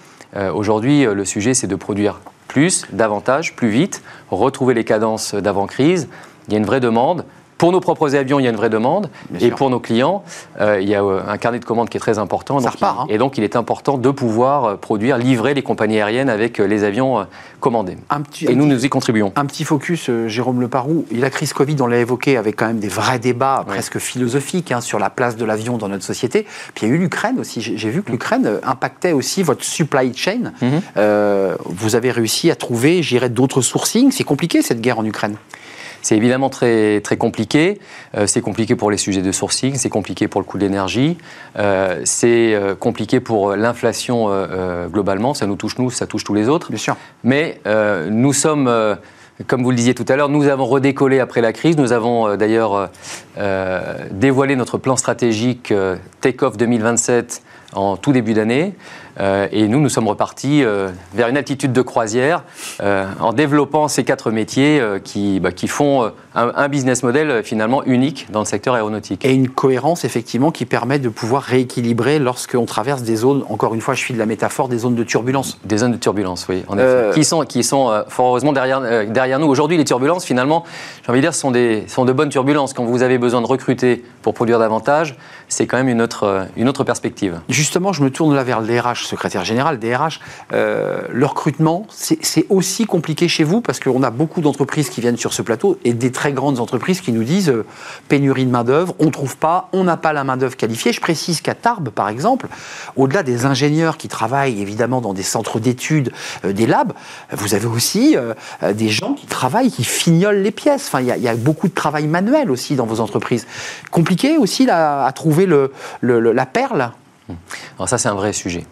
[0.53, 6.09] Aujourd'hui, le sujet, c'est de produire plus, davantage, plus vite, retrouver les cadences d'avant-crise.
[6.49, 7.25] Il y a une vraie demande.
[7.65, 9.09] Pour nos propres avions, il y a une vraie demande.
[9.41, 10.23] et pour nos clients,
[10.61, 12.61] euh, il y a euh, un carnet de commandes qui est très important.
[12.61, 13.07] Ça repart, hein.
[13.09, 16.85] Et donc, il est important de pouvoir euh, produire, livrer les compagnies aériennes avec les
[16.85, 17.27] avions
[17.61, 17.97] commandés.
[18.43, 19.33] et nous, nous y contribuons.
[19.35, 21.07] Un petit focus, Jérôme Leparoux.
[21.11, 24.83] La crise Covid, on l'a évoqué, avec quand même des vrais débats presque philosophiques hein,
[24.83, 26.47] sur la place de l'avion dans notre société.
[26.75, 27.63] Puis il y a eu l'Ukraine aussi.
[27.63, 30.53] J'ai vu que l'Ukraine impactait aussi votre supply chain.
[30.61, 30.83] Mhm.
[31.65, 34.13] vous avez réussi à trouver, j'irais, d'autres sourcing.
[34.13, 35.37] C'est compliqué cette guerre en Ukraine.
[36.05, 37.81] C'est évidemment très, très compliqué.
[38.15, 41.17] Euh, c'est compliqué pour les sujets de sourcing, c'est compliqué pour le coût de l'énergie,
[41.59, 44.29] euh, c'est euh, compliqué pour l'inflation
[44.93, 45.33] globalement.
[45.33, 46.69] Ça nous touche nous, ça touche tous les autres.
[46.69, 46.97] Bien sûr.
[47.23, 47.61] Mais
[48.11, 48.71] nous sommes
[49.47, 51.77] comme vous le disiez tout à l'heure, nous avons redécollé après la crise.
[51.77, 52.91] Nous avons d'ailleurs
[54.11, 55.73] dévoilé notre plan stratégique
[56.21, 58.75] Take-off 2027 en tout début d'année.
[59.21, 62.43] Euh, et nous, nous sommes repartis euh, vers une attitude de croisière
[62.83, 68.27] euh, en développant ces quatre métiers qui, bah, qui font un, business model finalement unique
[68.31, 69.25] dans le secteur aéronautique.
[69.25, 73.81] Et une cohérence effectivement qui permet de pouvoir rééquilibrer lorsqu'on traverse des zones, encore une
[73.81, 75.59] fois je suis de la métaphore, des zones de turbulence.
[75.65, 77.11] Des zones de turbulence, oui, en effet.
[77.15, 79.47] Qui sont, qui sont fort heureusement derrière, derrière nous.
[79.47, 80.65] Aujourd'hui, les turbulences, finalement,
[81.05, 82.73] j'ai envie de dire, sont, des, sont de bonnes turbulences.
[82.73, 85.17] Quand vous avez besoin de recruter pour produire davantage,
[85.49, 87.41] c'est quand même une autre, une autre perspective.
[87.49, 88.67] Justement, je me tourne là vers le
[89.05, 90.21] Secrétaire général, DRH.
[90.53, 95.17] Euh, le recrutement, c'est aussi compliqué chez vous parce qu'on a beaucoup d'entreprises qui viennent
[95.17, 97.65] sur ce plateau et des très grandes entreprises qui nous disent euh,
[98.09, 100.93] pénurie de main-d'œuvre, on ne trouve pas, on n'a pas la main-d'œuvre qualifiée.
[100.93, 102.49] Je précise qu'à Tarbes, par exemple,
[102.97, 106.13] au-delà des ingénieurs qui travaillent évidemment dans des centres d'études,
[106.45, 106.93] euh, des labs,
[107.33, 108.17] vous avez aussi
[108.63, 110.87] des gens qui travaillent, qui fignolent les pièces.
[110.87, 113.47] Enfin, il y, a beaucoup de travail manuel aussi dans vos entreprises.
[113.91, 115.47] Compliqué aussi à trouver
[116.03, 116.93] la perle
[117.79, 118.65] alors ça, c'est un vrai sujet.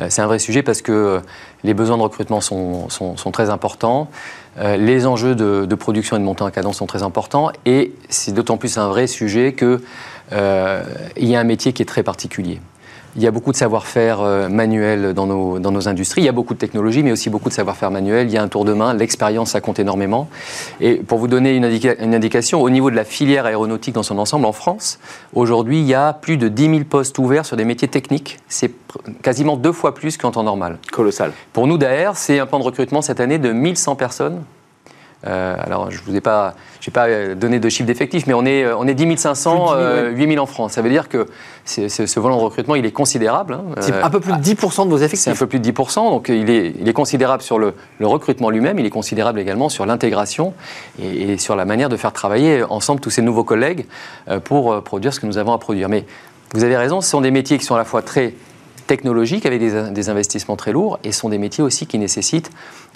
[0.00, 1.20] Euh, c'est un vrai sujet parce que euh,
[1.64, 2.88] les besoins de recrutement sont,
[3.32, 4.08] très importants,
[4.58, 8.32] euh, les enjeux de, production et de montée en cadence sont très importants, et c'est
[8.32, 9.78] d'autant plus un vrai sujet qu'il
[10.32, 12.60] y a un métier qui est très particulier.
[13.18, 16.20] Il y a beaucoup de savoir-faire euh, manuel dans nos, dans nos industries.
[16.20, 18.28] Il y a beaucoup de technologie, mais aussi beaucoup de savoir-faire manuel.
[18.28, 18.94] Il y a un tour de main.
[18.94, 20.28] L'expérience, ça compte énormément.
[20.80, 24.18] Et pour vous donner une, une, indication, au niveau de la filière aéronautique dans son
[24.18, 25.00] ensemble, en France,
[25.34, 28.38] aujourd'hui, il y a plus de 10 000 postes ouverts sur des métiers techniques.
[28.46, 28.70] C'est
[29.20, 30.78] quasiment deux fois plus qu'en temps normal.
[30.92, 31.32] Colossal.
[31.52, 34.44] Pour nous, d'ailleurs, c'est un plan de recrutement cette année de 1100 personnes
[35.26, 36.54] euh, alors, je ne vous ai pas,
[36.92, 39.74] pas euh, donné de chiffre d'effectifs, mais on est, euh, on est 10 500,
[40.10, 40.72] 8 000 en France.
[40.72, 41.26] Ça veut dire que
[41.64, 43.54] ce volant de recrutement, il est considérable.
[43.54, 43.64] Hein.
[43.80, 45.20] C'est un peu plus de 10% de vos effectifs.
[45.20, 48.50] C'est un peu plus de 10%, donc il est, il est considérable sur le, recrutement
[48.50, 50.54] lui-même, il est considérable également sur l'intégration
[51.02, 53.86] et, sur la manière de faire travailler ensemble tous ces nouveaux collègues
[54.44, 55.88] pour produire ce que nous avons à produire.
[55.88, 56.06] Mais
[56.54, 58.34] vous avez raison, ce sont des métiers qui sont à la fois très
[58.88, 62.50] technologiques avec des, investissements très lourds et sont des métiers aussi qui nécessitent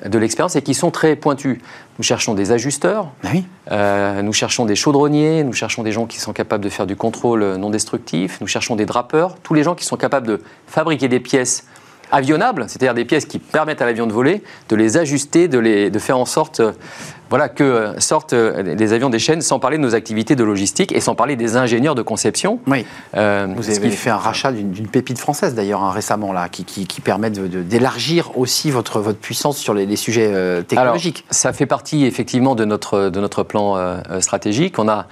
[0.05, 1.61] de l'expérience et qui sont très pointus.
[1.98, 3.28] Nous cherchons des ajusteurs, ah
[3.70, 6.96] euh, nous cherchons des chaudronniers, nous cherchons des gens qui sont capables de faire du
[6.96, 11.07] contrôle non destructif, nous cherchons des drapeurs, tous les gens qui sont capables de fabriquer
[11.07, 11.66] des pièces
[12.12, 15.90] avionnables, c'est-à-dire des pièces qui permettent à l'avion de voler, de les ajuster, de, les,
[15.90, 16.72] de faire en sorte euh,
[17.31, 20.44] voilà, que euh, sortent euh, les avions des chaînes, sans parler de nos activités de
[20.44, 22.61] logistique et sans parler des ingénieurs de conception.
[22.66, 22.85] Oui.
[23.14, 27.31] Vous avez fait un rachat d'une pépite française d'ailleurs hein, récemment, là, qui, qui, permet
[27.31, 31.25] d'élargir aussi votre, votre puissance sur les, sujets technologiques.
[31.31, 34.79] ça fait partie effectivement de notre, de notre plan stratégique.
[34.79, 35.07] On a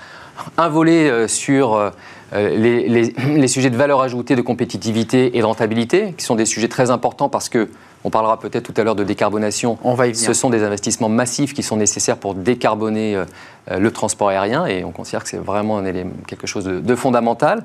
[0.56, 1.92] un volet sur
[2.32, 2.88] les,
[3.36, 6.90] les, sujets de valeur ajoutée, de compétitivité et de rentabilité, qui sont des sujets très
[6.90, 7.68] importants parce que
[8.02, 9.76] on parlera peut-être tout à l'heure de décarbonation.
[9.84, 13.22] On va y Ce sont des investissements massifs qui sont nécessaires pour décarboner
[13.70, 15.82] le transport aérien et on considère que c'est vraiment
[16.26, 17.62] quelque chose de, de fondamental.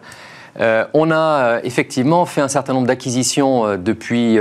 [0.59, 4.37] on a effectivement fait un certain nombre d'acquisitions depuis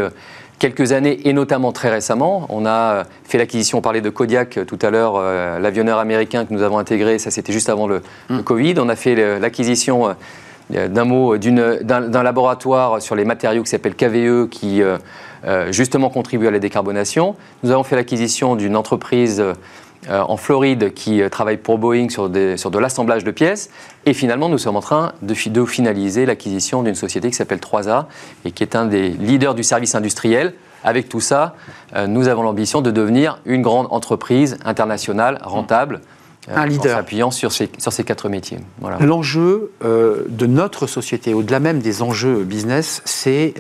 [0.59, 2.47] quelques années et notamment très récemment.
[2.49, 6.53] On a fait l'acquisition, on parlait de Kodiak tout à l'heure, euh, l'avionneur américain que
[6.53, 8.40] nous avons intégré, ça c'était juste avant le, mm.
[8.40, 8.75] Covid.
[8.79, 10.14] On a fait l'acquisition
[10.75, 16.47] euh, d'un mot d'un laboratoire sur les matériaux qui s'appelle KVE qui euh, justement contribue
[16.47, 17.37] à la décarbonation.
[17.62, 19.45] Nous avons fait l'acquisition d'une entreprise
[20.11, 23.71] euh, en Floride qui euh, travaille pour Boeing sur, de l'assemblage de pièces.
[24.05, 28.05] Et finalement, nous sommes en train de, finaliser l'acquisition d'une société qui s'appelle 3A
[28.45, 30.53] et qui est un des leaders du service industriel.
[30.83, 31.55] Avec tout ça,
[31.97, 36.03] euh, nous avons l'ambition de devenir une grande entreprise internationale rentable.
[36.55, 36.93] un leader.
[36.93, 38.59] En s'appuyant sur ces, sur ces quatre métiers.
[39.01, 43.55] L'enjeu de notre société, au-delà même des enjeux business, c'est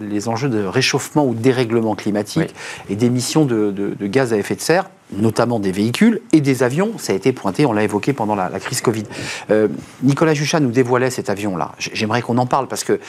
[0.00, 2.52] les enjeux de réchauffement ou dérèglement climatique
[2.90, 6.92] et d'émissions de, de, gaz à effet de serre notamment des véhicules et des avions.
[6.98, 9.04] Ça a été pointé, on l'a évoqué pendant la, crise Covid.
[9.50, 9.68] Euh,
[10.02, 11.72] Nicolas Juchat nous dévoilait cet avion-là.
[11.78, 13.00] J'aimerais qu'on en parle parce que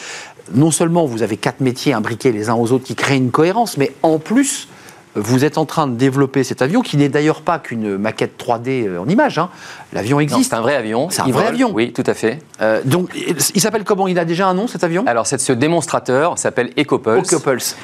[0.54, 3.78] non seulement vous avez quatre métiers imbriqués les uns aux autres qui créent une cohérence,
[3.78, 4.68] mais en plus,
[5.16, 8.88] vous êtes en train de développer cet avion, qui n'est d'ailleurs pas qu'une maquette 3D
[8.88, 9.38] euh, en image.
[9.40, 9.50] Hein.
[9.92, 10.52] L'avion existe.
[10.52, 11.10] C'est un vrai avion.
[11.10, 11.72] C'est un vrai avion.
[11.74, 12.40] Oui, tout à fait.
[12.62, 14.08] Euh, donc, il s'appelle comment?
[14.08, 15.04] Il a déjà un nom, cet avion?
[15.08, 17.34] Alors, ce démonstrateur s'appelle EcoPulse.
[17.34, 17.76] EcoPulse.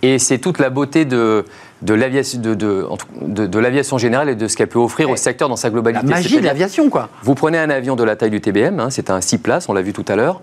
[0.00, 1.44] et c'est toute la beauté de
[1.82, 5.56] de l'aviation de, de, l'aviation générale et de ce qu'elle peut offrir au secteur dans
[5.56, 6.06] sa globalité.
[6.06, 7.08] La magie de l'aviation, quoi.
[7.22, 9.72] Vous prenez un avion de la taille du TBM, hein, c'est un 6 places, on
[9.72, 10.40] l'a vu tout à l'heure.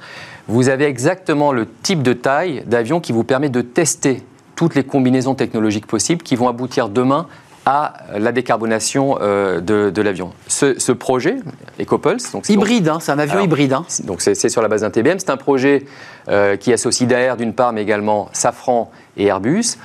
[0.47, 4.23] Vous avez exactement le type de taille d'avion qui vous permet de tester
[4.56, 7.28] toutes les combinaisons technologiques possibles qui vont aboutir demain
[7.67, 10.32] à la décarbonation euh, de, l'avion.
[10.47, 11.36] Ce, projet,
[11.82, 12.32] EcoPulse...
[12.32, 13.73] Donc hybride, hein, c'est un avion hybride.
[13.73, 13.86] Hein.
[14.06, 15.19] Donc c'est sur la base d'un TBM.
[15.19, 15.86] C'est un projet
[16.30, 19.76] euh, qui associe Daer d'une part, mais également Safran et Airbus.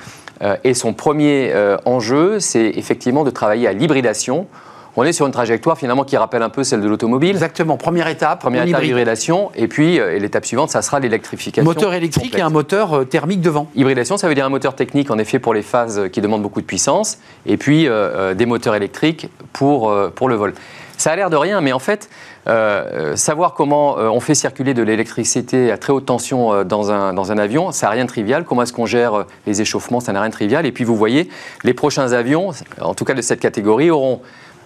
[0.43, 4.47] Euh, et son premier euh, enjeu, c'est effectivement de travailler à l'hybridation.
[4.95, 7.31] On est sur une trajectoire finalement qui rappelle un peu celle de l'automobile.
[7.31, 7.77] Exactement.
[7.77, 8.41] Première étape.
[8.41, 9.49] Première étape, l'hybridation.
[9.55, 11.63] Et puis euh, l'étape suivante, ça sera l'électrification.
[11.63, 13.67] Moteur électrique et un moteur thermique devant.
[13.75, 16.61] Hybridation, ça veut dire un moteur technique en effet pour les phases qui demandent beaucoup
[16.61, 17.17] de puissance.
[17.47, 17.87] Et puis
[18.35, 20.53] des moteurs électriques pour, pour le vol.
[20.97, 22.09] Ça a l'air de rien, mais en fait,
[22.47, 26.91] euh, savoir comment euh, on fait circuler de l'électricité à très haute tension euh, dans,
[26.91, 28.43] un, dans un avion, ça n'a rien de trivial.
[28.43, 30.65] Comment est-ce qu'on gère les échauffements, ça n'a rien de trivial.
[30.65, 31.29] Et puis vous voyez,
[31.63, 32.51] les prochains avions,
[32.81, 34.21] en tout cas de cette catégorie, auront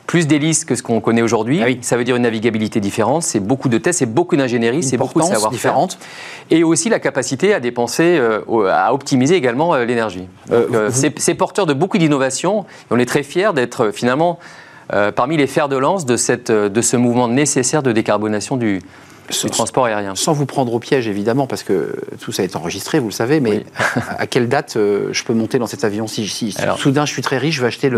[0.05, 1.61] plus d'hélices que ce qu'on connaît aujourd'hui.
[1.61, 4.95] Ah ça veut dire une navigabilité différente, c'est beaucoup de tests, c'est beaucoup d'ingénierie, c'est
[4.95, 5.99] beaucoup de savoir différente.
[6.49, 8.17] Et aussi la capacité à dépenser,
[8.69, 10.29] à optimiser également l'énergie.
[10.91, 12.65] c'est porteur de beaucoup d'innovations.
[12.89, 14.39] On est très fiers d'être finalement
[14.93, 18.81] euh, parmi les fers de lance de, cette, de ce mouvement nécessaire de décarbonation du,
[19.51, 20.15] transport aérien.
[20.15, 23.39] Sans vous prendre au piège, évidemment, parce que tout ça est enregistré, vous le savez,
[23.41, 23.65] mais
[24.17, 27.21] à, quelle date euh, je peux monter dans cet avion Si, si soudain je suis
[27.21, 27.89] très riche, je vais acheter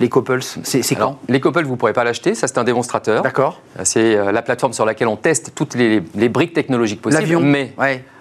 [0.00, 3.22] l'EcoPulse, c'est quand L'EcoPulse, vous ne pourrez pas l'acheter, ça c'est un démonstrateur.
[3.22, 3.60] D'accord.
[3.78, 7.38] Euh, c'est la plateforme sur laquelle on teste toutes les, les briques technologiques possibles.
[7.40, 7.72] Mais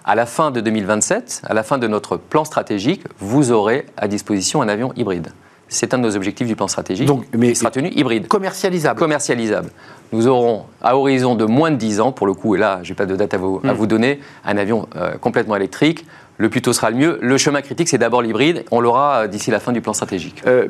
[0.03, 4.07] à la fin de 2027, à la fin de notre plan stratégique, vous aurez à
[4.07, 5.31] disposition un avion hybride.
[5.69, 7.07] C'est un de nos objectifs du plan stratégique.
[7.07, 8.27] Donc, mais sera tenu hybride.
[8.27, 8.99] Commercialisable.
[8.99, 9.69] Commercialisable.
[10.13, 12.91] Nous aurons, à horizon de moins de 10 ans, pour le coup, et là, je
[12.91, 13.75] n'ai pas de date à vous, à hmm.
[13.75, 16.05] vous donner, un avion euh, complètement électrique.
[16.37, 17.17] Le plus tôt sera le mieux.
[17.21, 18.63] Le chemin critique, c'est d'abord l'hybride.
[18.71, 20.43] On l'aura euh, d'ici la fin du plan stratégique.
[20.45, 20.67] Euh,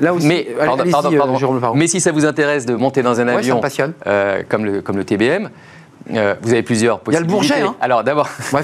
[0.00, 3.60] là aussi, mais, pardon, pardon, mais si ça vous intéresse de monter dans un avion
[4.48, 5.50] comme, le, comme le TBM,
[6.08, 7.10] vous avez plusieurs possibilités.
[7.10, 7.62] Il y a le Bourget.
[7.62, 7.76] Hein.
[7.80, 8.58] Alors d'abord, vous,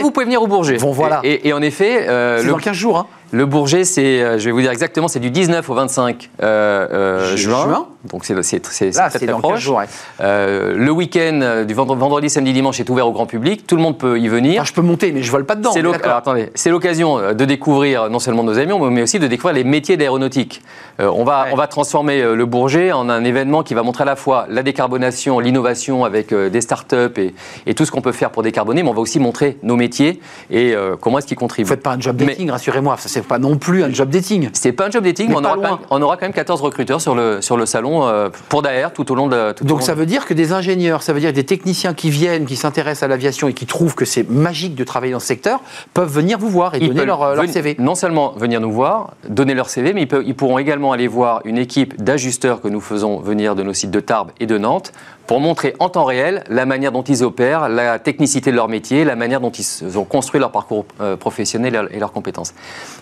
[0.00, 0.78] vous pouvez venir au Bourget.
[0.78, 1.20] Bon, voilà.
[1.22, 2.06] Et, en effet,
[2.40, 2.98] c'est dans 15 jours.
[2.98, 3.06] Hein.
[3.32, 6.88] Le Bourget, c'est, euh, je vais vous dire exactement, c'est du 19 au 25 euh,
[6.90, 7.86] euh, juin.
[8.04, 9.60] Donc c'est, c'est, c'est, très, très proche.
[9.60, 9.82] Jours,
[10.18, 13.66] le week-end du vendredi, samedi, dimanche est ouvert au grand public.
[13.66, 14.64] Tout le monde peut y venir.
[14.64, 15.70] je peux monter, mais je vole pas dedans.
[15.72, 19.54] C'est, alors, attendez, c'est l'occasion de découvrir non seulement nos avions, mais aussi de découvrir
[19.54, 20.62] les métiers d'aéronautique.
[20.98, 24.16] on, va, on va transformer le Bourget en un événement qui va montrer à la
[24.16, 27.34] fois la décarbonation, l'innovation avec des startups et,
[27.66, 30.20] et tout ce qu'on peut faire pour décarboner, mais on va aussi montrer nos métiers
[30.50, 31.68] et comment est-ce qu'ils contribuent.
[31.68, 32.96] Vous faites pas un job dating, rassurez-moi.
[32.96, 34.48] Ça, pas non plus un job dating.
[34.52, 36.60] C'est pas un job dating, mais, on, aura quand même, on, aura quand même, 14
[36.60, 39.54] recruteurs sur le, sur le salon euh, pour Daer tout au long de.
[39.62, 42.56] Donc ça veut dire que des ingénieurs, ça veut dire des techniciens qui viennent, qui
[42.56, 45.60] s'intéressent à l'aviation et qui trouvent que c'est magique de travailler dans ce secteur,
[45.94, 47.76] peuvent venir vous voir et donner leur, leur, CV.
[47.78, 51.08] Non seulement venir nous voir, donner leur CV, mais ils, peuvent, ils pourront également aller
[51.08, 54.58] voir une équipe d'ajusteurs que nous faisons venir de nos sites de Tarbes et de
[54.58, 54.92] Nantes
[55.26, 59.04] pour montrer en temps réel la manière dont ils opèrent, la technicité de leur métier,
[59.04, 62.54] la manière dont ils ont construit leur parcours euh, professionnel et leurs compétences.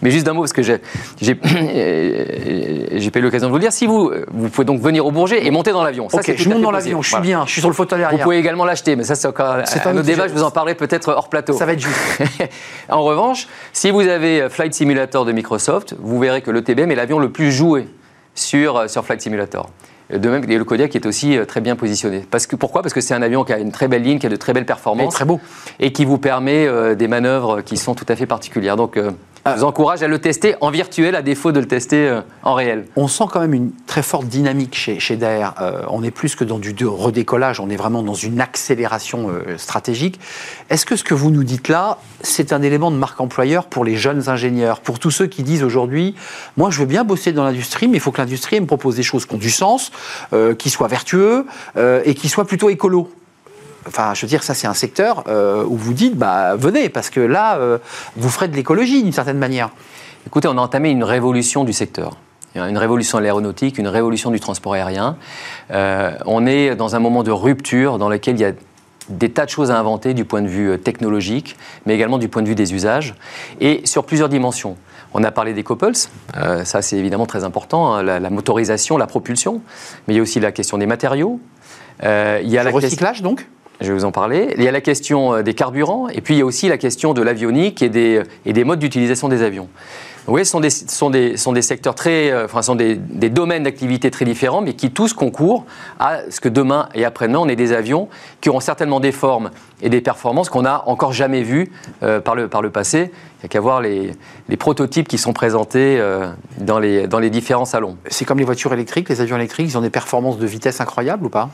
[0.03, 0.79] Mais juste d'un mot, parce que j'ai
[1.35, 1.49] pas
[3.19, 5.51] eu l'occasion de vous le dire, si vous, vous pouvez donc venir au Bourget et
[5.51, 6.09] monter dans l'avion.
[6.13, 8.19] Ok, je monte dans l'avion, je suis bien, je suis sur le fauteuil arrière.
[8.19, 9.61] Vous pouvez également l'acheter, mais ça c'est encore un,
[9.97, 11.55] autre débat, je vous en parlerai peut-être hors plateau.
[11.55, 12.23] Ça va être juste.
[12.89, 16.97] en revanche, si vous avez Flight Simulator de Microsoft, vous verrez que le TBM est
[16.97, 17.89] l'avion le plus joué
[18.39, 19.71] sur, sur Flight Simulator.
[20.11, 22.25] De même, le Kodiak est aussi euh, très bien positionné.
[22.31, 22.81] Parce que, pourquoi?
[22.81, 24.55] Parce que c'est un avion qui a une très belle ligne, qui a de très
[24.55, 25.13] belles performances.
[25.13, 25.39] très beau.
[25.81, 28.77] Et qui vous permet euh, des manœuvres qui sont tout à fait particulières.
[28.77, 29.11] Donc, euh,
[29.55, 32.55] je vous encourage à le tester en virtuel à défaut de le tester euh, en
[32.55, 32.87] réel.
[32.97, 35.55] On sent quand même une très forte dynamique chez, chez Daer.
[35.61, 39.57] Euh, on est plus que dans du redécollage, on est vraiment dans une accélération euh,
[39.57, 40.19] stratégique.
[40.71, 43.85] Est-ce que ce que vous nous dites là, c'est un élément de marque employeur pour
[43.85, 46.15] les jeunes ingénieurs, pour tous ceux qui disent aujourd'hui,
[46.57, 49.03] moi je veux bien bosser dans l'industrie, mais il faut que l'industrie me propose des
[49.03, 49.91] choses qui ont du sens,
[50.59, 51.47] qui soient vertueux
[52.05, 53.11] et qui soient plutôt écolo
[53.87, 57.11] Enfin, je veux dire, ça, c'est un secteur euh, où vous dites, bah, venez, parce
[57.11, 57.79] que là, euh,
[58.17, 59.71] vous ferez de l'écologie d'une certaine manière.
[60.27, 62.17] Écoutez, on a entamé une révolution du secteur.
[62.55, 65.17] Une révolution de l'aéronautique, une révolution du transport aérien.
[65.71, 68.53] Euh, on est dans un moment de rupture dans lequel il y a
[69.11, 72.43] des tas de choses à inventer du point de vue technologique, mais également du point
[72.43, 73.15] de vue des usages,
[73.61, 74.77] et sur plusieurs dimensions.
[75.15, 75.93] On a parlé des couples,
[76.65, 79.63] ça c'est évidemment très important, hein, la, motorisation, la propulsion,
[80.07, 81.41] mais il y a aussi la question des matériaux.
[82.03, 83.47] il y a le recyclage donc?
[83.81, 84.55] Je vais vous en parler.
[84.57, 86.79] Il y a la question euh, des carburants, et puis il y a aussi la
[86.79, 89.69] question de l'avionique et des, modes d'utilisation des avions.
[90.27, 94.75] Oui, ce sont des, secteurs très, euh, enfin, sont des, domaines d'activité très différents, mais
[94.75, 95.65] qui tous concourent
[95.99, 98.09] à ce que demain et après-demain, on ait des avions
[98.43, 102.35] qui auront certainement des formes et des performances qu'on n'a encore jamais vues euh, par,
[102.35, 103.11] le, passé.
[103.11, 104.13] Il n'y a qu'à voir les,
[104.59, 106.03] prototypes qui sont présentés
[106.59, 107.97] dans les différents salons.
[108.09, 111.25] C'est comme les voitures électriques, les avions électriques, ils ont des performances de vitesse incroyables
[111.25, 111.49] ou pas?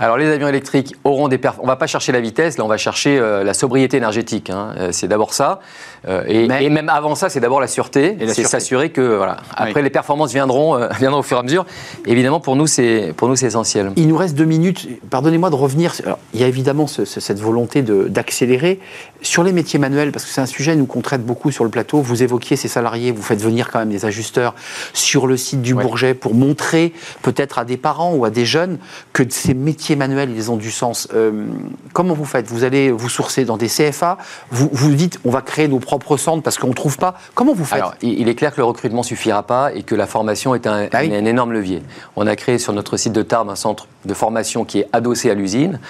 [0.00, 1.64] Alors les avions électriques auront des performances.
[1.64, 4.50] On ne va pas chercher la vitesse, là on va chercher la sobriété énergétique.
[4.50, 4.74] Hein.
[4.90, 5.60] c'est d'abord ça.
[6.26, 9.36] Et, et, même avant ça, c'est d'abord la sûreté c'est s'assurer que voilà.
[9.54, 11.66] Après, les performances viendront, euh, viendront au fur et à mesure.
[12.06, 13.92] Évidemment, pour nous, c'est pour nous c'est essentiel.
[13.96, 14.88] Il nous reste deux minutes.
[15.10, 15.94] Pardonnez-moi de revenir.
[16.34, 18.80] il y a évidemment cette volonté d'accélérer
[19.22, 21.70] sur les métiers manuels, parce que c'est un sujet nous qu'on traite beaucoup sur le
[21.70, 22.00] plateau.
[22.00, 24.54] Vous évoquiez ces salariés, vous faites venir quand même des ajusteurs
[24.94, 28.78] sur le site du Bourget pour montrer peut-être à des parents ou à des jeunes
[29.12, 31.08] que ces métiers manuels ils ont du sens.
[31.14, 31.46] Euh,
[31.92, 32.46] comment vous faites?
[32.46, 34.18] Vous allez vous sourcer dans des CFA.
[34.50, 37.14] Vous vous dites on va créer nos propres centres parce qu'on ne trouve pas.
[37.34, 37.82] Comment vous faites?
[38.02, 41.04] Il est clair que le recrutement suffira pas et que la formation est un, bah
[41.04, 41.82] énorme levier.
[42.16, 45.30] On a créé sur notre site de Tarbes un centre de formation qui est adossé
[45.30, 45.80] à l'usine.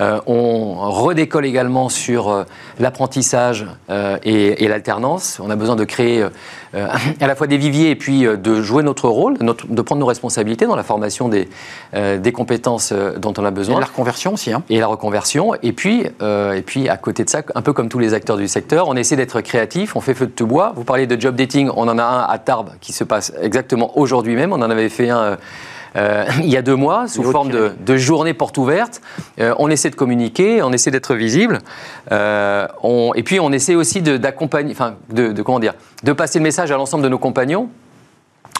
[0.00, 2.44] Euh, on redécolle également sur euh,
[2.80, 5.40] l'apprentissage euh, et, l'alternance.
[5.42, 6.24] On a besoin de créer
[6.74, 10.66] à la fois des viviers et puis de jouer notre rôle, de prendre nos responsabilités
[10.66, 11.48] dans la formation des,
[11.92, 13.78] des compétences dont on a besoin.
[13.78, 14.52] Et la reconversion aussi.
[14.52, 14.62] Hein.
[14.70, 15.54] Et la reconversion.
[15.62, 18.46] Et puis, et puis, à côté de ça, un peu comme tous les acteurs du
[18.46, 20.72] secteur, on essaie d'être créatif, on fait feu de tout bois.
[20.76, 23.98] Vous parlez de job dating, on en a un à Tarbes qui se passe exactement
[23.98, 24.52] aujourd'hui même.
[24.52, 25.38] On en avait fait un.
[25.96, 29.00] Euh, il y a deux mois, sous forme de, de, journée porte ouverte.
[29.40, 31.58] Euh, on essaie de communiquer, on essaie d'être visible,
[32.12, 36.38] euh, on, et puis on essaie aussi d'accompagner, enfin, de, de, comment dire, de passer
[36.38, 37.68] le message à l'ensemble de nos compagnons.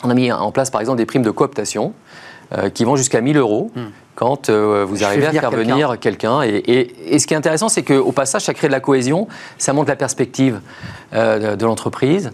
[0.02, 1.92] On a mis en place, par exemple, des primes de cooptation
[2.74, 3.70] qui vont jusqu'à 1000 euros.
[3.76, 3.90] Hmm.
[4.16, 6.42] quand vous arrivez à faire venir quelqu'un.
[6.42, 9.28] Et, et, et, ce qui est intéressant, c'est qu'au passage, ça crée de la cohésion,
[9.56, 10.60] ça montre la perspective
[11.12, 12.32] de, de l'entreprise.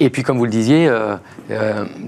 [0.00, 0.90] et puis, comme vous le disiez,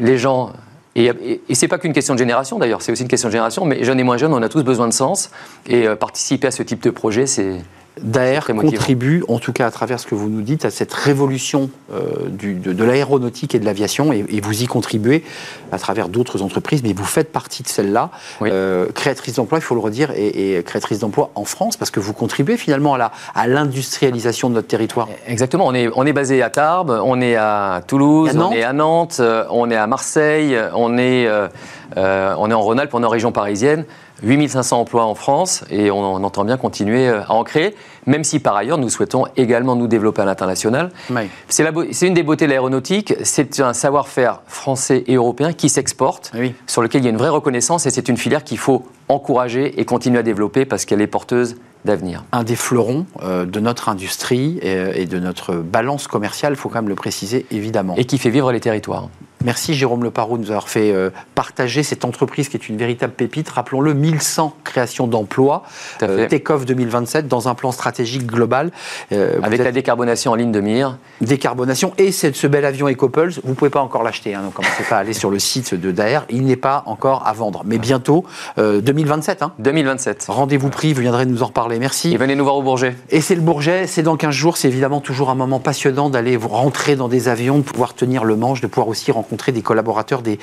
[0.00, 0.52] les gens
[0.96, 1.10] et,
[1.48, 3.98] et, pas qu'une question de génération d'ailleurs, c'est aussi une question de génération, mais jeunes
[3.98, 5.30] et moins jeunes, on a tous besoin de sens.
[5.66, 7.56] Et euh, participer à ce type de projet, c'est,
[8.00, 11.70] Daer contribue, en tout cas à travers ce que vous nous dites, à cette révolution
[11.92, 15.24] euh, du, de, l'aéronautique et de l'aviation, et, vous y contribuez
[15.70, 18.10] à travers d'autres entreprises, mais vous faites partie de celle-là,
[18.42, 22.12] euh, créatrice d'emplois, il faut le redire, et, créatrice d'emplois en France, parce que vous
[22.12, 25.08] contribuez finalement à l'industrialisation de notre territoire.
[25.28, 28.72] Exactement, on est, on est basé à Tarbes, on est à Toulouse, on est à
[28.72, 31.28] Nantes, on est à Marseille, on est,
[31.96, 33.84] euh, on est en Rhône-Alpes, on est en région parisienne.
[34.22, 37.74] 8500 emplois en France et on, entend bien continuer euh, à en créer,
[38.06, 40.90] même si par ailleurs nous souhaitons également nous développer à l'international.
[41.48, 46.32] C'est une des beautés de l'aéronautique, c'est un savoir-faire français et européen qui s'exporte,
[46.66, 49.80] sur lequel il y a une vraie reconnaissance et c'est une filière qu'il faut encourager
[49.80, 52.24] et continuer à développer parce qu'elle est porteuse d'avenir.
[52.32, 56.80] Un des fleurons euh, de notre industrie et, de notre balance commerciale, il faut quand
[56.80, 57.94] même le préciser évidemment.
[57.96, 59.08] Et qui fait vivre les territoires.
[59.44, 63.12] Merci Jérôme Leparoux de nous avoir fait euh, partager cette entreprise qui est une véritable
[63.12, 63.50] pépite.
[63.50, 65.64] Rappelons-le, 1100 créations d'emplois,
[66.02, 68.70] euh, Take-off 2027 dans un plan stratégique global.
[69.12, 70.96] Euh, Avec la décarbonation en ligne de mire.
[71.20, 74.82] Décarbonation et ce bel avion EcoPulse, vous ne pouvez pas encore l'acheter, hein, donc commencez
[74.88, 77.62] pas à aller sur le site de Daer, il n'est pas encore à vendre.
[77.66, 78.24] Mais bientôt,
[78.56, 79.42] 2027.
[79.42, 79.52] Hein.
[79.58, 80.26] 2027.
[80.28, 81.78] Rendez-vous pris, vous viendrez nous en reparler.
[81.78, 82.14] Merci.
[82.14, 82.96] Et venez nous voir au Bourget.
[83.10, 86.36] Et c'est le Bourget, c'est dans 15 jours, c'est évidemment toujours un moment passionnant d'aller
[86.36, 90.22] rentrer dans des avions, de pouvoir tenir le manche, de pouvoir aussi rencontrer des collaborateurs
[90.22, 90.38] des,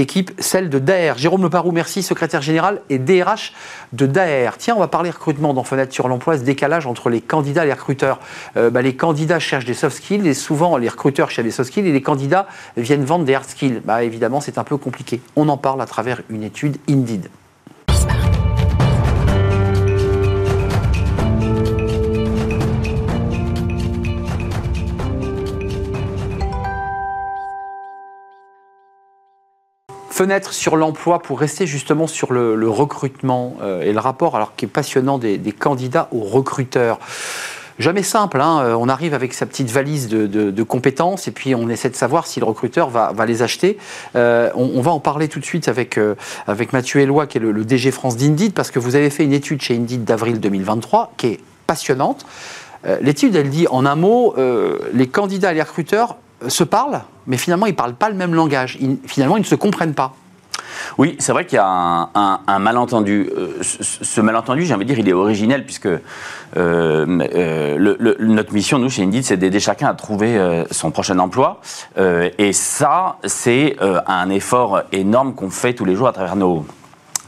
[0.00, 1.14] équipes, celle de Daer.
[1.16, 3.52] Jérôme Leparou, merci, secrétaire général et DRH
[3.92, 4.50] de Daer.
[4.58, 7.66] Tiens, on va parler recrutement dans Fenêtre sur l'emploi, ce décalage entre les candidats et
[7.66, 8.20] les recruteurs.
[8.56, 11.70] Euh, bah, les candidats cherchent des soft skills et souvent les recruteurs cherchent des soft
[11.70, 13.80] skills et les candidats viennent vendre des hard skills.
[13.84, 15.20] Bah, évidemment, c'est un peu compliqué.
[15.36, 17.28] On en parle à travers une étude Indeed.
[30.14, 34.64] Fenêtre sur l'emploi pour rester justement sur le, recrutement euh, et le rapport alors qui
[34.64, 37.00] est passionnant des, candidats aux recruteurs.
[37.80, 38.60] Jamais simple, hein.
[38.60, 42.28] euh, on arrive avec sa petite valise de, compétences et puis on essaie de savoir
[42.28, 43.76] si le recruteur va, les acheter.
[44.14, 45.98] Euh, on, va en parler tout de suite avec,
[46.46, 49.32] avec Mathieu Eloi, qui est le, DG France d'Indeed, parce que vous avez fait une
[49.32, 52.24] étude chez Indeed d'avril 2023 qui est passionnante.
[53.00, 54.36] L'étude, elle dit en un mot,
[54.92, 58.34] les candidats et les recruteurs se parlent, mais finalement, ils ne parlent pas le même
[58.34, 58.78] langage.
[59.06, 60.14] finalement, ils ne se comprennent pas.
[60.98, 63.30] Oui, c'est vrai qu'il y a un, malentendu.
[63.36, 65.98] Euh, ce, malentendu, j'ai envie de dire, il est originel puisque euh,
[66.56, 71.60] euh, notre mission, nous, chez Indeed, c'est d'aider chacun à trouver son prochain emploi.
[71.96, 73.76] et ça, c'est
[74.06, 76.64] un effort énorme qu'on fait tous les jours à travers nos,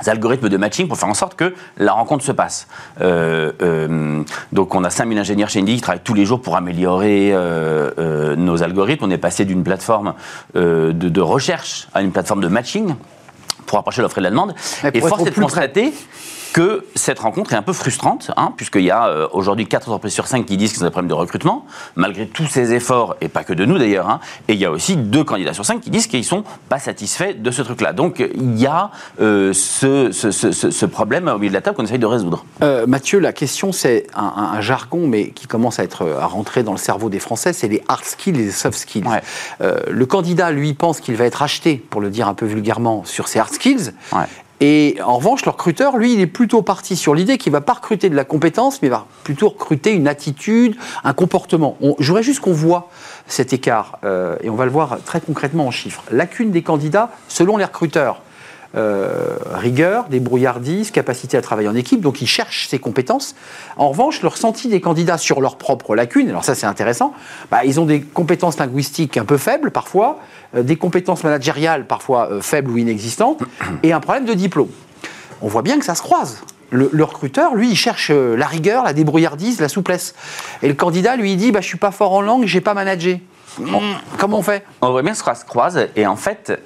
[0.07, 2.68] algorithmes de matching pour faire en sorte que la rencontre se passe.
[3.01, 4.22] Euh, euh,
[4.53, 8.36] donc on a 5000 ingénieurs chez Indy qui travaillent tous les jours pour améliorer euh,
[8.36, 9.05] nos algorithmes.
[9.05, 10.14] On est passé d'une plateforme
[10.55, 12.94] de, de, recherche à une plateforme de matching
[13.66, 14.55] pour approcher l'offre et la demande.
[14.94, 15.92] Et force est de constater
[16.53, 20.12] que cette rencontre est un peu frustrante, hein, puisqu'il y a euh, aujourd'hui 4 entreprises
[20.12, 23.28] sur 5 qui disent qu'ils ont des problèmes de recrutement, malgré tous ces efforts, et
[23.28, 25.80] pas que de nous d'ailleurs, hein, et il y a aussi 2 candidats sur 5
[25.80, 27.92] qui disent qu'ils ne sont pas satisfaits de ce truc-là.
[27.92, 28.90] Donc il y a
[29.20, 32.44] euh, ce, ce, ce, problème au milieu de la table qu'on essaye de résoudre.
[32.62, 36.72] Euh, Mathieu, la question c'est un, jargon, mais qui commence à, être, à rentrer dans
[36.72, 39.05] le cerveau des Français, c'est les hard skills et les soft skills.
[39.61, 43.28] le candidat, lui, pense qu'il va être acheté, pour le dire un peu vulgairement, sur
[43.28, 44.24] ses hard skills, ouais.
[44.61, 47.61] Et en revanche, le recruteur, lui, il est plutôt parti sur l'idée qu'il ne va
[47.61, 51.76] pas recruter de la compétence, mais va plutôt recruter une attitude, un comportement.
[51.98, 52.90] Je voudrais juste qu'on voit
[53.26, 56.02] cet écart, euh, et on va le voir très concrètement en chiffres.
[56.11, 58.22] Lacune des candidats selon les recruteurs.
[58.74, 63.34] Euh, rigueur, débrouillardise, capacité à travailler en équipe, donc ils cherchent ces compétences.
[63.76, 67.14] En revanche, le ressenti des candidats sur leurs propres lacunes, alors ça c'est intéressant,
[67.50, 70.18] bah, ils ont des compétences linguistiques un peu faibles parfois,
[70.54, 73.42] euh, des compétences managériales parfois euh, faibles ou inexistantes,
[73.82, 74.70] et un problème de diplôme.
[75.40, 76.42] On voit bien que ça se croise.
[76.70, 80.16] Le, recruteur, lui, il cherche la rigueur, la débrouillardise, la souplesse.
[80.62, 82.74] Et le candidat, lui, il dit bah, Je suis pas fort en langue, j'ai pas
[82.74, 83.22] managé.
[84.18, 84.64] comment on fait?
[84.82, 86.60] On voit bien que ça se croise, et en fait,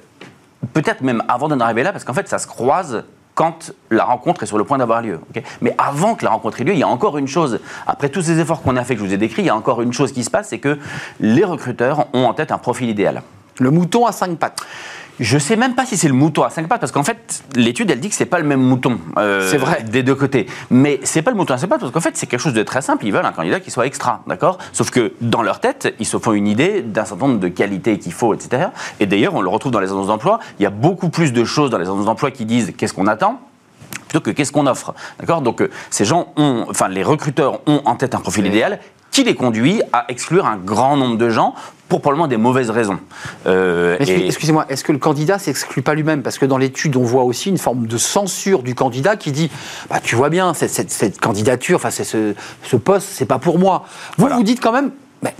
[0.73, 3.03] peut-être même avant d'en arriver là, parce qu'en fait, ça se croise
[3.33, 5.19] quand la rencontre est sur le point d'avoir lieu.
[5.61, 7.59] Mais avant que la rencontre ait lieu, il y a encore une chose.
[7.87, 9.55] Après tous ces efforts qu'on a fait, que je vous ai décrits, il y a
[9.55, 10.77] encore une chose qui se passe, c'est que
[11.19, 13.21] les recruteurs ont en tête un profil idéal.
[13.59, 14.61] Le mouton à cinq pattes.
[15.21, 17.91] Je sais même pas si c'est le mouton à cinq pattes, parce qu'en fait, l'étude,
[17.91, 18.99] elle dit que c'est pas le même mouton.
[19.17, 19.83] Euh, c'est vrai.
[19.83, 20.47] Des deux côtés.
[20.71, 22.63] Mais c'est pas le mouton à cinq pattes, parce qu'en fait, c'est quelque chose de
[22.63, 23.05] très simple.
[23.05, 24.57] Ils veulent un candidat qui soit extra, d'accord?
[24.73, 27.99] Sauf que dans leur tête, ils se font une idée d'un certain nombre de qualités
[27.99, 28.69] qu'il faut, etc.
[28.99, 30.39] Et d'ailleurs, on le retrouve dans les annonces d'emploi.
[30.59, 33.07] Il y a beaucoup plus de choses dans les annonces d'emploi qui disent qu'est-ce qu'on
[33.07, 33.39] attend
[34.07, 34.95] plutôt que qu'est-ce qu'on offre.
[35.19, 35.41] D'accord?
[35.41, 38.79] Donc, euh, ces gens ont, enfin, les recruteurs ont en tête un profil idéal
[39.11, 41.53] qui les conduit à exclure un grand nombre de gens
[41.89, 42.99] pour probablement des mauvaises raisons.
[43.45, 46.23] Euh, excusez-moi, est-ce que le candidat s'exclut pas lui-même?
[46.23, 49.51] Parce que dans l'étude, on voit aussi une forme de censure du candidat qui dit
[49.89, 52.33] bah, Tu vois bien, cette, candidature, enfin, ce,
[52.63, 53.83] ce poste, c'est pas pour moi.
[54.17, 54.91] Vous vous dites quand même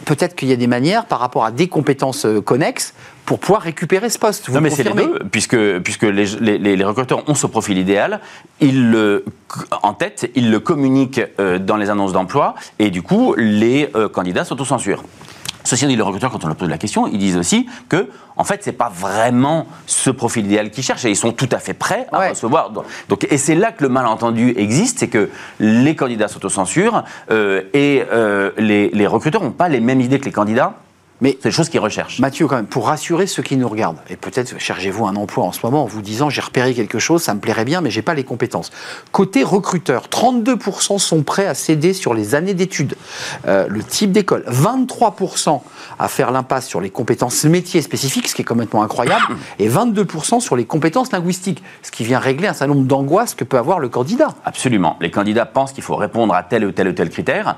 [0.05, 2.93] peut-être qu'il y a des manières par rapport à des compétences euh, connexes
[3.25, 4.47] pour pouvoir récupérer ce poste.
[4.47, 6.25] Vous non, mais c'est les deux, puisque, puisque les,
[6.57, 8.19] les, recruteurs ont ce profil idéal,
[8.59, 9.25] ils le,
[9.81, 14.09] en tête, ils le communiquent euh, dans les annonces d'emploi, et du coup, les euh,
[14.09, 15.03] candidats s'autocensurent.
[15.63, 18.43] Ceci dit, les recruteurs, quand on leur pose la question, ils disent aussi que, en
[18.43, 21.73] fait, c'est pas vraiment ce profil idéal qu'ils cherchent et ils sont tout à fait
[21.73, 22.71] prêts à recevoir.
[23.09, 28.03] Donc, et c'est là que le malentendu existe, c'est que les candidats s'autocensurent euh, et
[28.11, 30.75] euh, les, les recruteurs n'ont pas les mêmes idées que les candidats
[31.21, 32.19] Mais c'est des choses qu'ils recherchent.
[32.19, 35.51] Mathieu, quand même, pour rassurer ceux qui nous regardent, et peut-être cherchez-vous un emploi en
[35.51, 38.01] ce moment en vous disant j'ai repéré quelque chose, ça me plairait bien, mais j'ai
[38.01, 38.71] pas les compétences.
[39.11, 42.95] Côté recruteur, 32% sont prêts à céder sur les années d'études,
[43.47, 45.61] euh, le type d'école, 23%
[45.99, 50.39] à faire l'impasse sur les compétences métiers spécifiques, ce qui est complètement incroyable, et 22%
[50.39, 53.79] sur les compétences linguistiques, ce qui vient régler un certain nombre d'angoisses que peut avoir
[53.79, 54.29] le candidat.
[54.43, 54.97] Absolument.
[55.01, 57.57] Les candidats pensent qu'il faut répondre à tel ou tel ou tel critère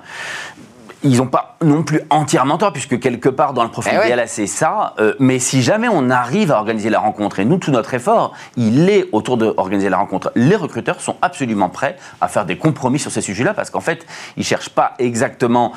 [1.04, 4.28] ils n'ont pas non plus entièrement tort, puisque quelque part dans le profil Eh ouais.
[4.28, 4.94] c'est ça.
[5.00, 8.34] Euh, mais si jamais on arrive à organiser la rencontre, et nous, tout notre effort,
[8.56, 13.00] il est autour d'organiser la rencontre, les recruteurs sont absolument prêts à faire des compromis
[13.00, 14.06] sur ces sujets-là, parce qu'en fait,
[14.38, 15.74] ils ne cherchent pas exactement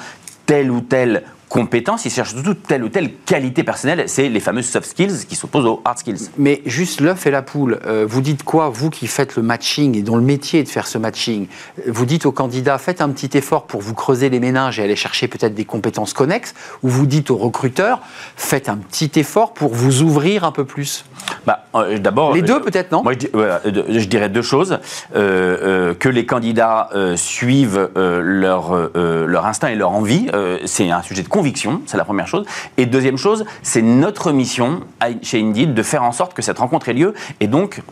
[0.47, 4.05] telle ou telle compétence, ils cherchent surtout telle ou telle qualité personnelle.
[4.07, 6.31] C'est les fameuses soft skills qui s'opposent aux hard skills.
[6.39, 9.97] Mais juste l'œuf et la poule, euh, vous dites quoi, vous qui faites le matching
[9.97, 11.47] et dont le métier est de faire ce matching
[11.87, 14.97] Vous dites aux candidats, faites un petit effort pour vous creuser les méninges et aller
[14.97, 18.01] chercher peut-être des compétences connexes, ou vous dites aux recruteurs,
[18.37, 21.05] faites un petit effort pour vous ouvrir un peu plus?
[21.47, 23.03] Bah, euh, D'abord, Les deux, euh, peut-être, non?
[23.03, 24.79] Moi, je, euh, je dirais deux choses.
[25.15, 30.29] Euh, euh, que les candidats euh, suivent euh, leur, euh, leur instinct et leur envie,
[30.35, 32.47] euh, c'est un sujet de conviction, c'est la première chose.
[32.79, 34.81] Et deuxième chose, c'est notre mission
[35.23, 37.13] chez Indeed de faire en sorte que cette rencontre ait lieu.
[37.41, 37.83] Et donc,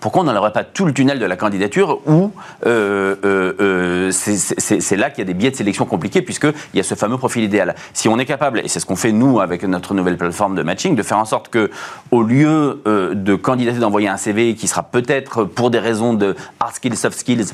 [0.00, 2.32] pourquoi on n'aurait pas tout le tunnel de la candidature où
[2.66, 6.80] euh, euh, euh, c'est- là qu'il y a des biais de sélection compliqués puisqu'il y
[6.80, 7.76] a ce fameux profil idéal.
[7.92, 10.62] Si on est capable, et c'est ce qu'on fait nous avec notre nouvelle plateforme de
[10.64, 11.70] matching, de faire en sorte que
[12.10, 16.74] au lieu de candidater d'envoyer un CV qui sera peut-être pour des raisons de hard
[16.74, 17.52] skills, soft skills,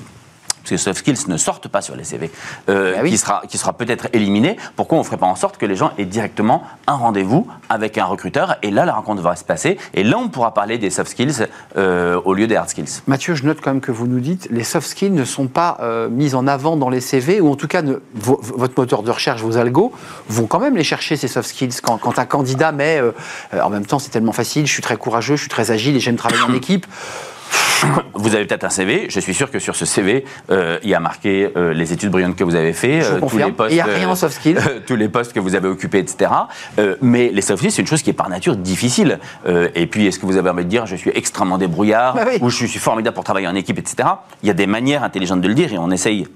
[0.68, 2.30] parce que soft skills ne sortent pas sur les CV,
[2.68, 3.10] euh, Ah oui.
[3.10, 5.76] qui sera, qui sera peut-être éliminé, pourquoi on ne ferait pas en sorte que les
[5.76, 9.78] gens aient directement un rendez-vous avec un recruteur et là la rencontre va se passer
[9.94, 11.46] et là on pourra parler des soft skills
[11.76, 13.00] euh, au lieu des hard skills.
[13.06, 15.78] Mathieu, je note quand même que vous nous dites les soft skills ne sont pas
[15.80, 19.02] euh, mis en avant dans les CV, ou en tout cas, ne- vo- votre moteur
[19.02, 19.92] de recherche, vos algos,
[20.28, 21.80] vont quand même les chercher, ces soft skills.
[21.82, 23.12] Quand, quand un candidat met, euh,
[23.62, 26.00] en même temps, c'est tellement facile, je suis très courageux, je suis très agile et
[26.00, 26.86] j'aime travailler en équipe.
[28.14, 30.94] Vous avez peut-être un CV, je suis sûr que sur ce CV, euh, il y
[30.94, 33.54] a marqué euh, les études brillantes que vous avez fait, Je vous confirme.
[33.68, 34.56] Et il y a rien en soft skills.
[34.58, 36.30] euh, tous les postes que vous avez occupés, etc.
[36.80, 39.20] Euh, mais les soft skills, c'est une chose qui est par nature difficile.
[39.46, 42.24] Euh, et puis, est-ce que vous avez envie de dire je suis extrêmement débrouillard, Bah
[42.26, 42.38] oui.
[42.40, 44.08] ou je suis formidable pour travailler en équipe, etc.
[44.42, 46.26] Il y a des manières intelligentes de le dire et on essaye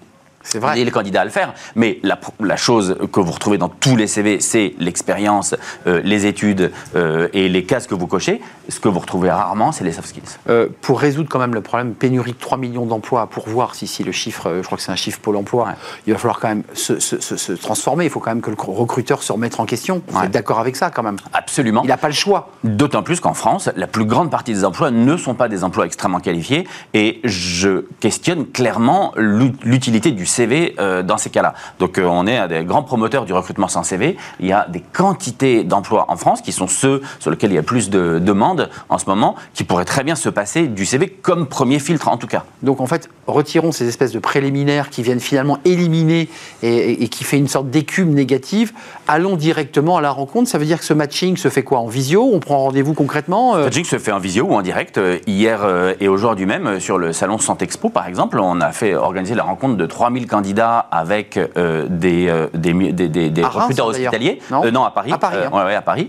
[0.42, 0.80] C'est vrai.
[0.80, 1.54] et les candidats à le faire.
[1.76, 5.54] Mais la, chose que vous retrouvez dans tous les CV, c'est l'expérience,
[5.86, 8.40] euh, les études euh, et les cases que vous cochez.
[8.68, 10.22] Ce que vous retrouvez rarement, c'est les soft skills.
[10.48, 13.86] Euh, pour résoudre quand même le problème pénurie de 3 millions d'emplois, pour voir si,
[13.86, 15.72] si le chiffre, je crois que c'est un chiffre Pôle emploi, Ouais.
[16.06, 18.04] il va falloir quand même se, se- se- se transformer.
[18.04, 20.02] Il faut quand même que le recruteur se remette en question.
[20.08, 20.26] Vous Ouais.
[20.26, 21.16] êtes d'accord avec ça quand même?
[21.32, 21.82] Absolument.
[21.84, 22.50] Il n'a pas le choix.
[22.64, 25.86] D'autant plus qu'en France, la plus grande partie des emplois ne sont pas des emplois
[25.86, 31.54] extrêmement qualifiés et je questionne clairement l'ut- l'utilité du CV euh, dans ces cas-là.
[31.78, 34.16] Donc euh, on est un des grands promoteurs du recrutement sans CV.
[34.40, 37.58] Il y a des quantités d'emplois en France qui sont ceux sur lesquels il y
[37.58, 41.08] a plus de demandes en ce moment, qui pourraient très bien se passer du CV
[41.08, 42.44] comme premier filtre en tout cas.
[42.62, 46.28] Donc en fait, retirons ces espèces de préliminaires qui viennent finalement éliminer
[46.62, 48.72] et, qui fait une sorte d'écume négative.
[49.08, 50.48] Allons directement à la rencontre.
[50.48, 52.28] Ça veut dire que ce matching se fait quoi En visio?
[52.32, 54.98] On prend rendez-vous concrètement Euh, Le coaching se fait en visio ou en direct.
[54.98, 58.60] Euh, Hier euh, et aujourd'hui même, euh, sur le salon Santé Expo, par exemple, on
[58.60, 63.30] a fait organiser la rencontre de 3000 candidats avec euh, des, euh, des, des, des-
[63.30, 64.40] des Reims, recruteurs hospitaliers.
[64.50, 65.12] Non Euh, à Paris.
[65.12, 65.50] À Paris, hein.
[65.56, 66.08] ouais, ouais, à Paris.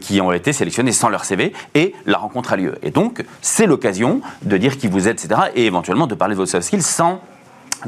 [0.00, 2.74] qui ont été sélectionnés sans leur CV et la rencontre a lieu.
[2.82, 5.40] Et donc, c'est l'occasion de dire qui vous êtes, etc.
[5.54, 7.20] et éventuellement de parler de vos soft skills sans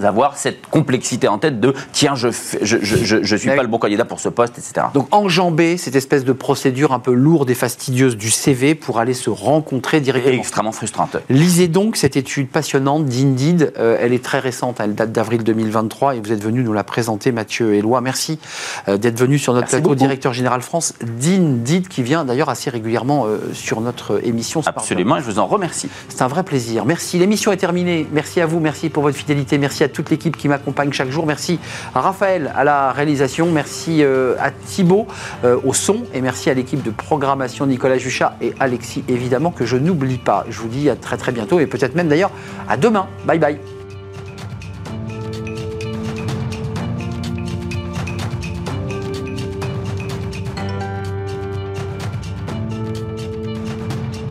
[0.03, 2.29] avoir cette complexité en tête de tiens, je,
[2.63, 4.87] je, je, je, je suis pas le bon candidat pour ce poste, etc.
[4.95, 9.15] Donc enjamber cette espèce de procédure un peu lourde et fastidieuse du CV pour aller
[9.15, 10.35] se rencontrer Et directement.
[10.39, 11.17] extrêmement frustrante.
[11.31, 13.73] Lisez donc cette étude passionnante d'Indeed.
[13.79, 16.85] Euh, elle est très récente, elle date d'avril 2023 et vous êtes venu nous la
[16.85, 18.01] présenter, Mathieu Éloi.
[18.01, 18.39] Merci
[18.89, 19.95] euh, d'être venu sur notre Merci plateau, beaucoup.
[19.97, 24.63] directeur général France d'Indeed, qui vient d'ailleurs assez régulièrement euh, sur notre émission.
[24.67, 25.89] Absolument, et je vous en remercie.
[26.09, 26.85] C'est un vrai plaisir.
[26.85, 27.19] Merci.
[27.19, 28.07] L'émission est terminée.
[28.13, 28.61] Merci à vous.
[28.61, 29.59] Merci pour votre fidélité.
[29.59, 31.27] Merci à toute l'équipe qui m'accompagne chaque jour.
[31.27, 31.59] Merci
[31.95, 33.51] à Raphaël à la réalisation.
[33.51, 35.07] Merci euh, à Thibaut
[35.45, 36.05] euh, au son.
[36.15, 40.45] Et merci à l'équipe de programmation Nicolas Juchat et Alexis, évidemment, que je n'oublie pas.
[40.49, 42.31] Je vous dis à très très bientôt et peut-être même d'ailleurs
[42.69, 43.07] à demain.
[43.27, 43.78] Bye bye.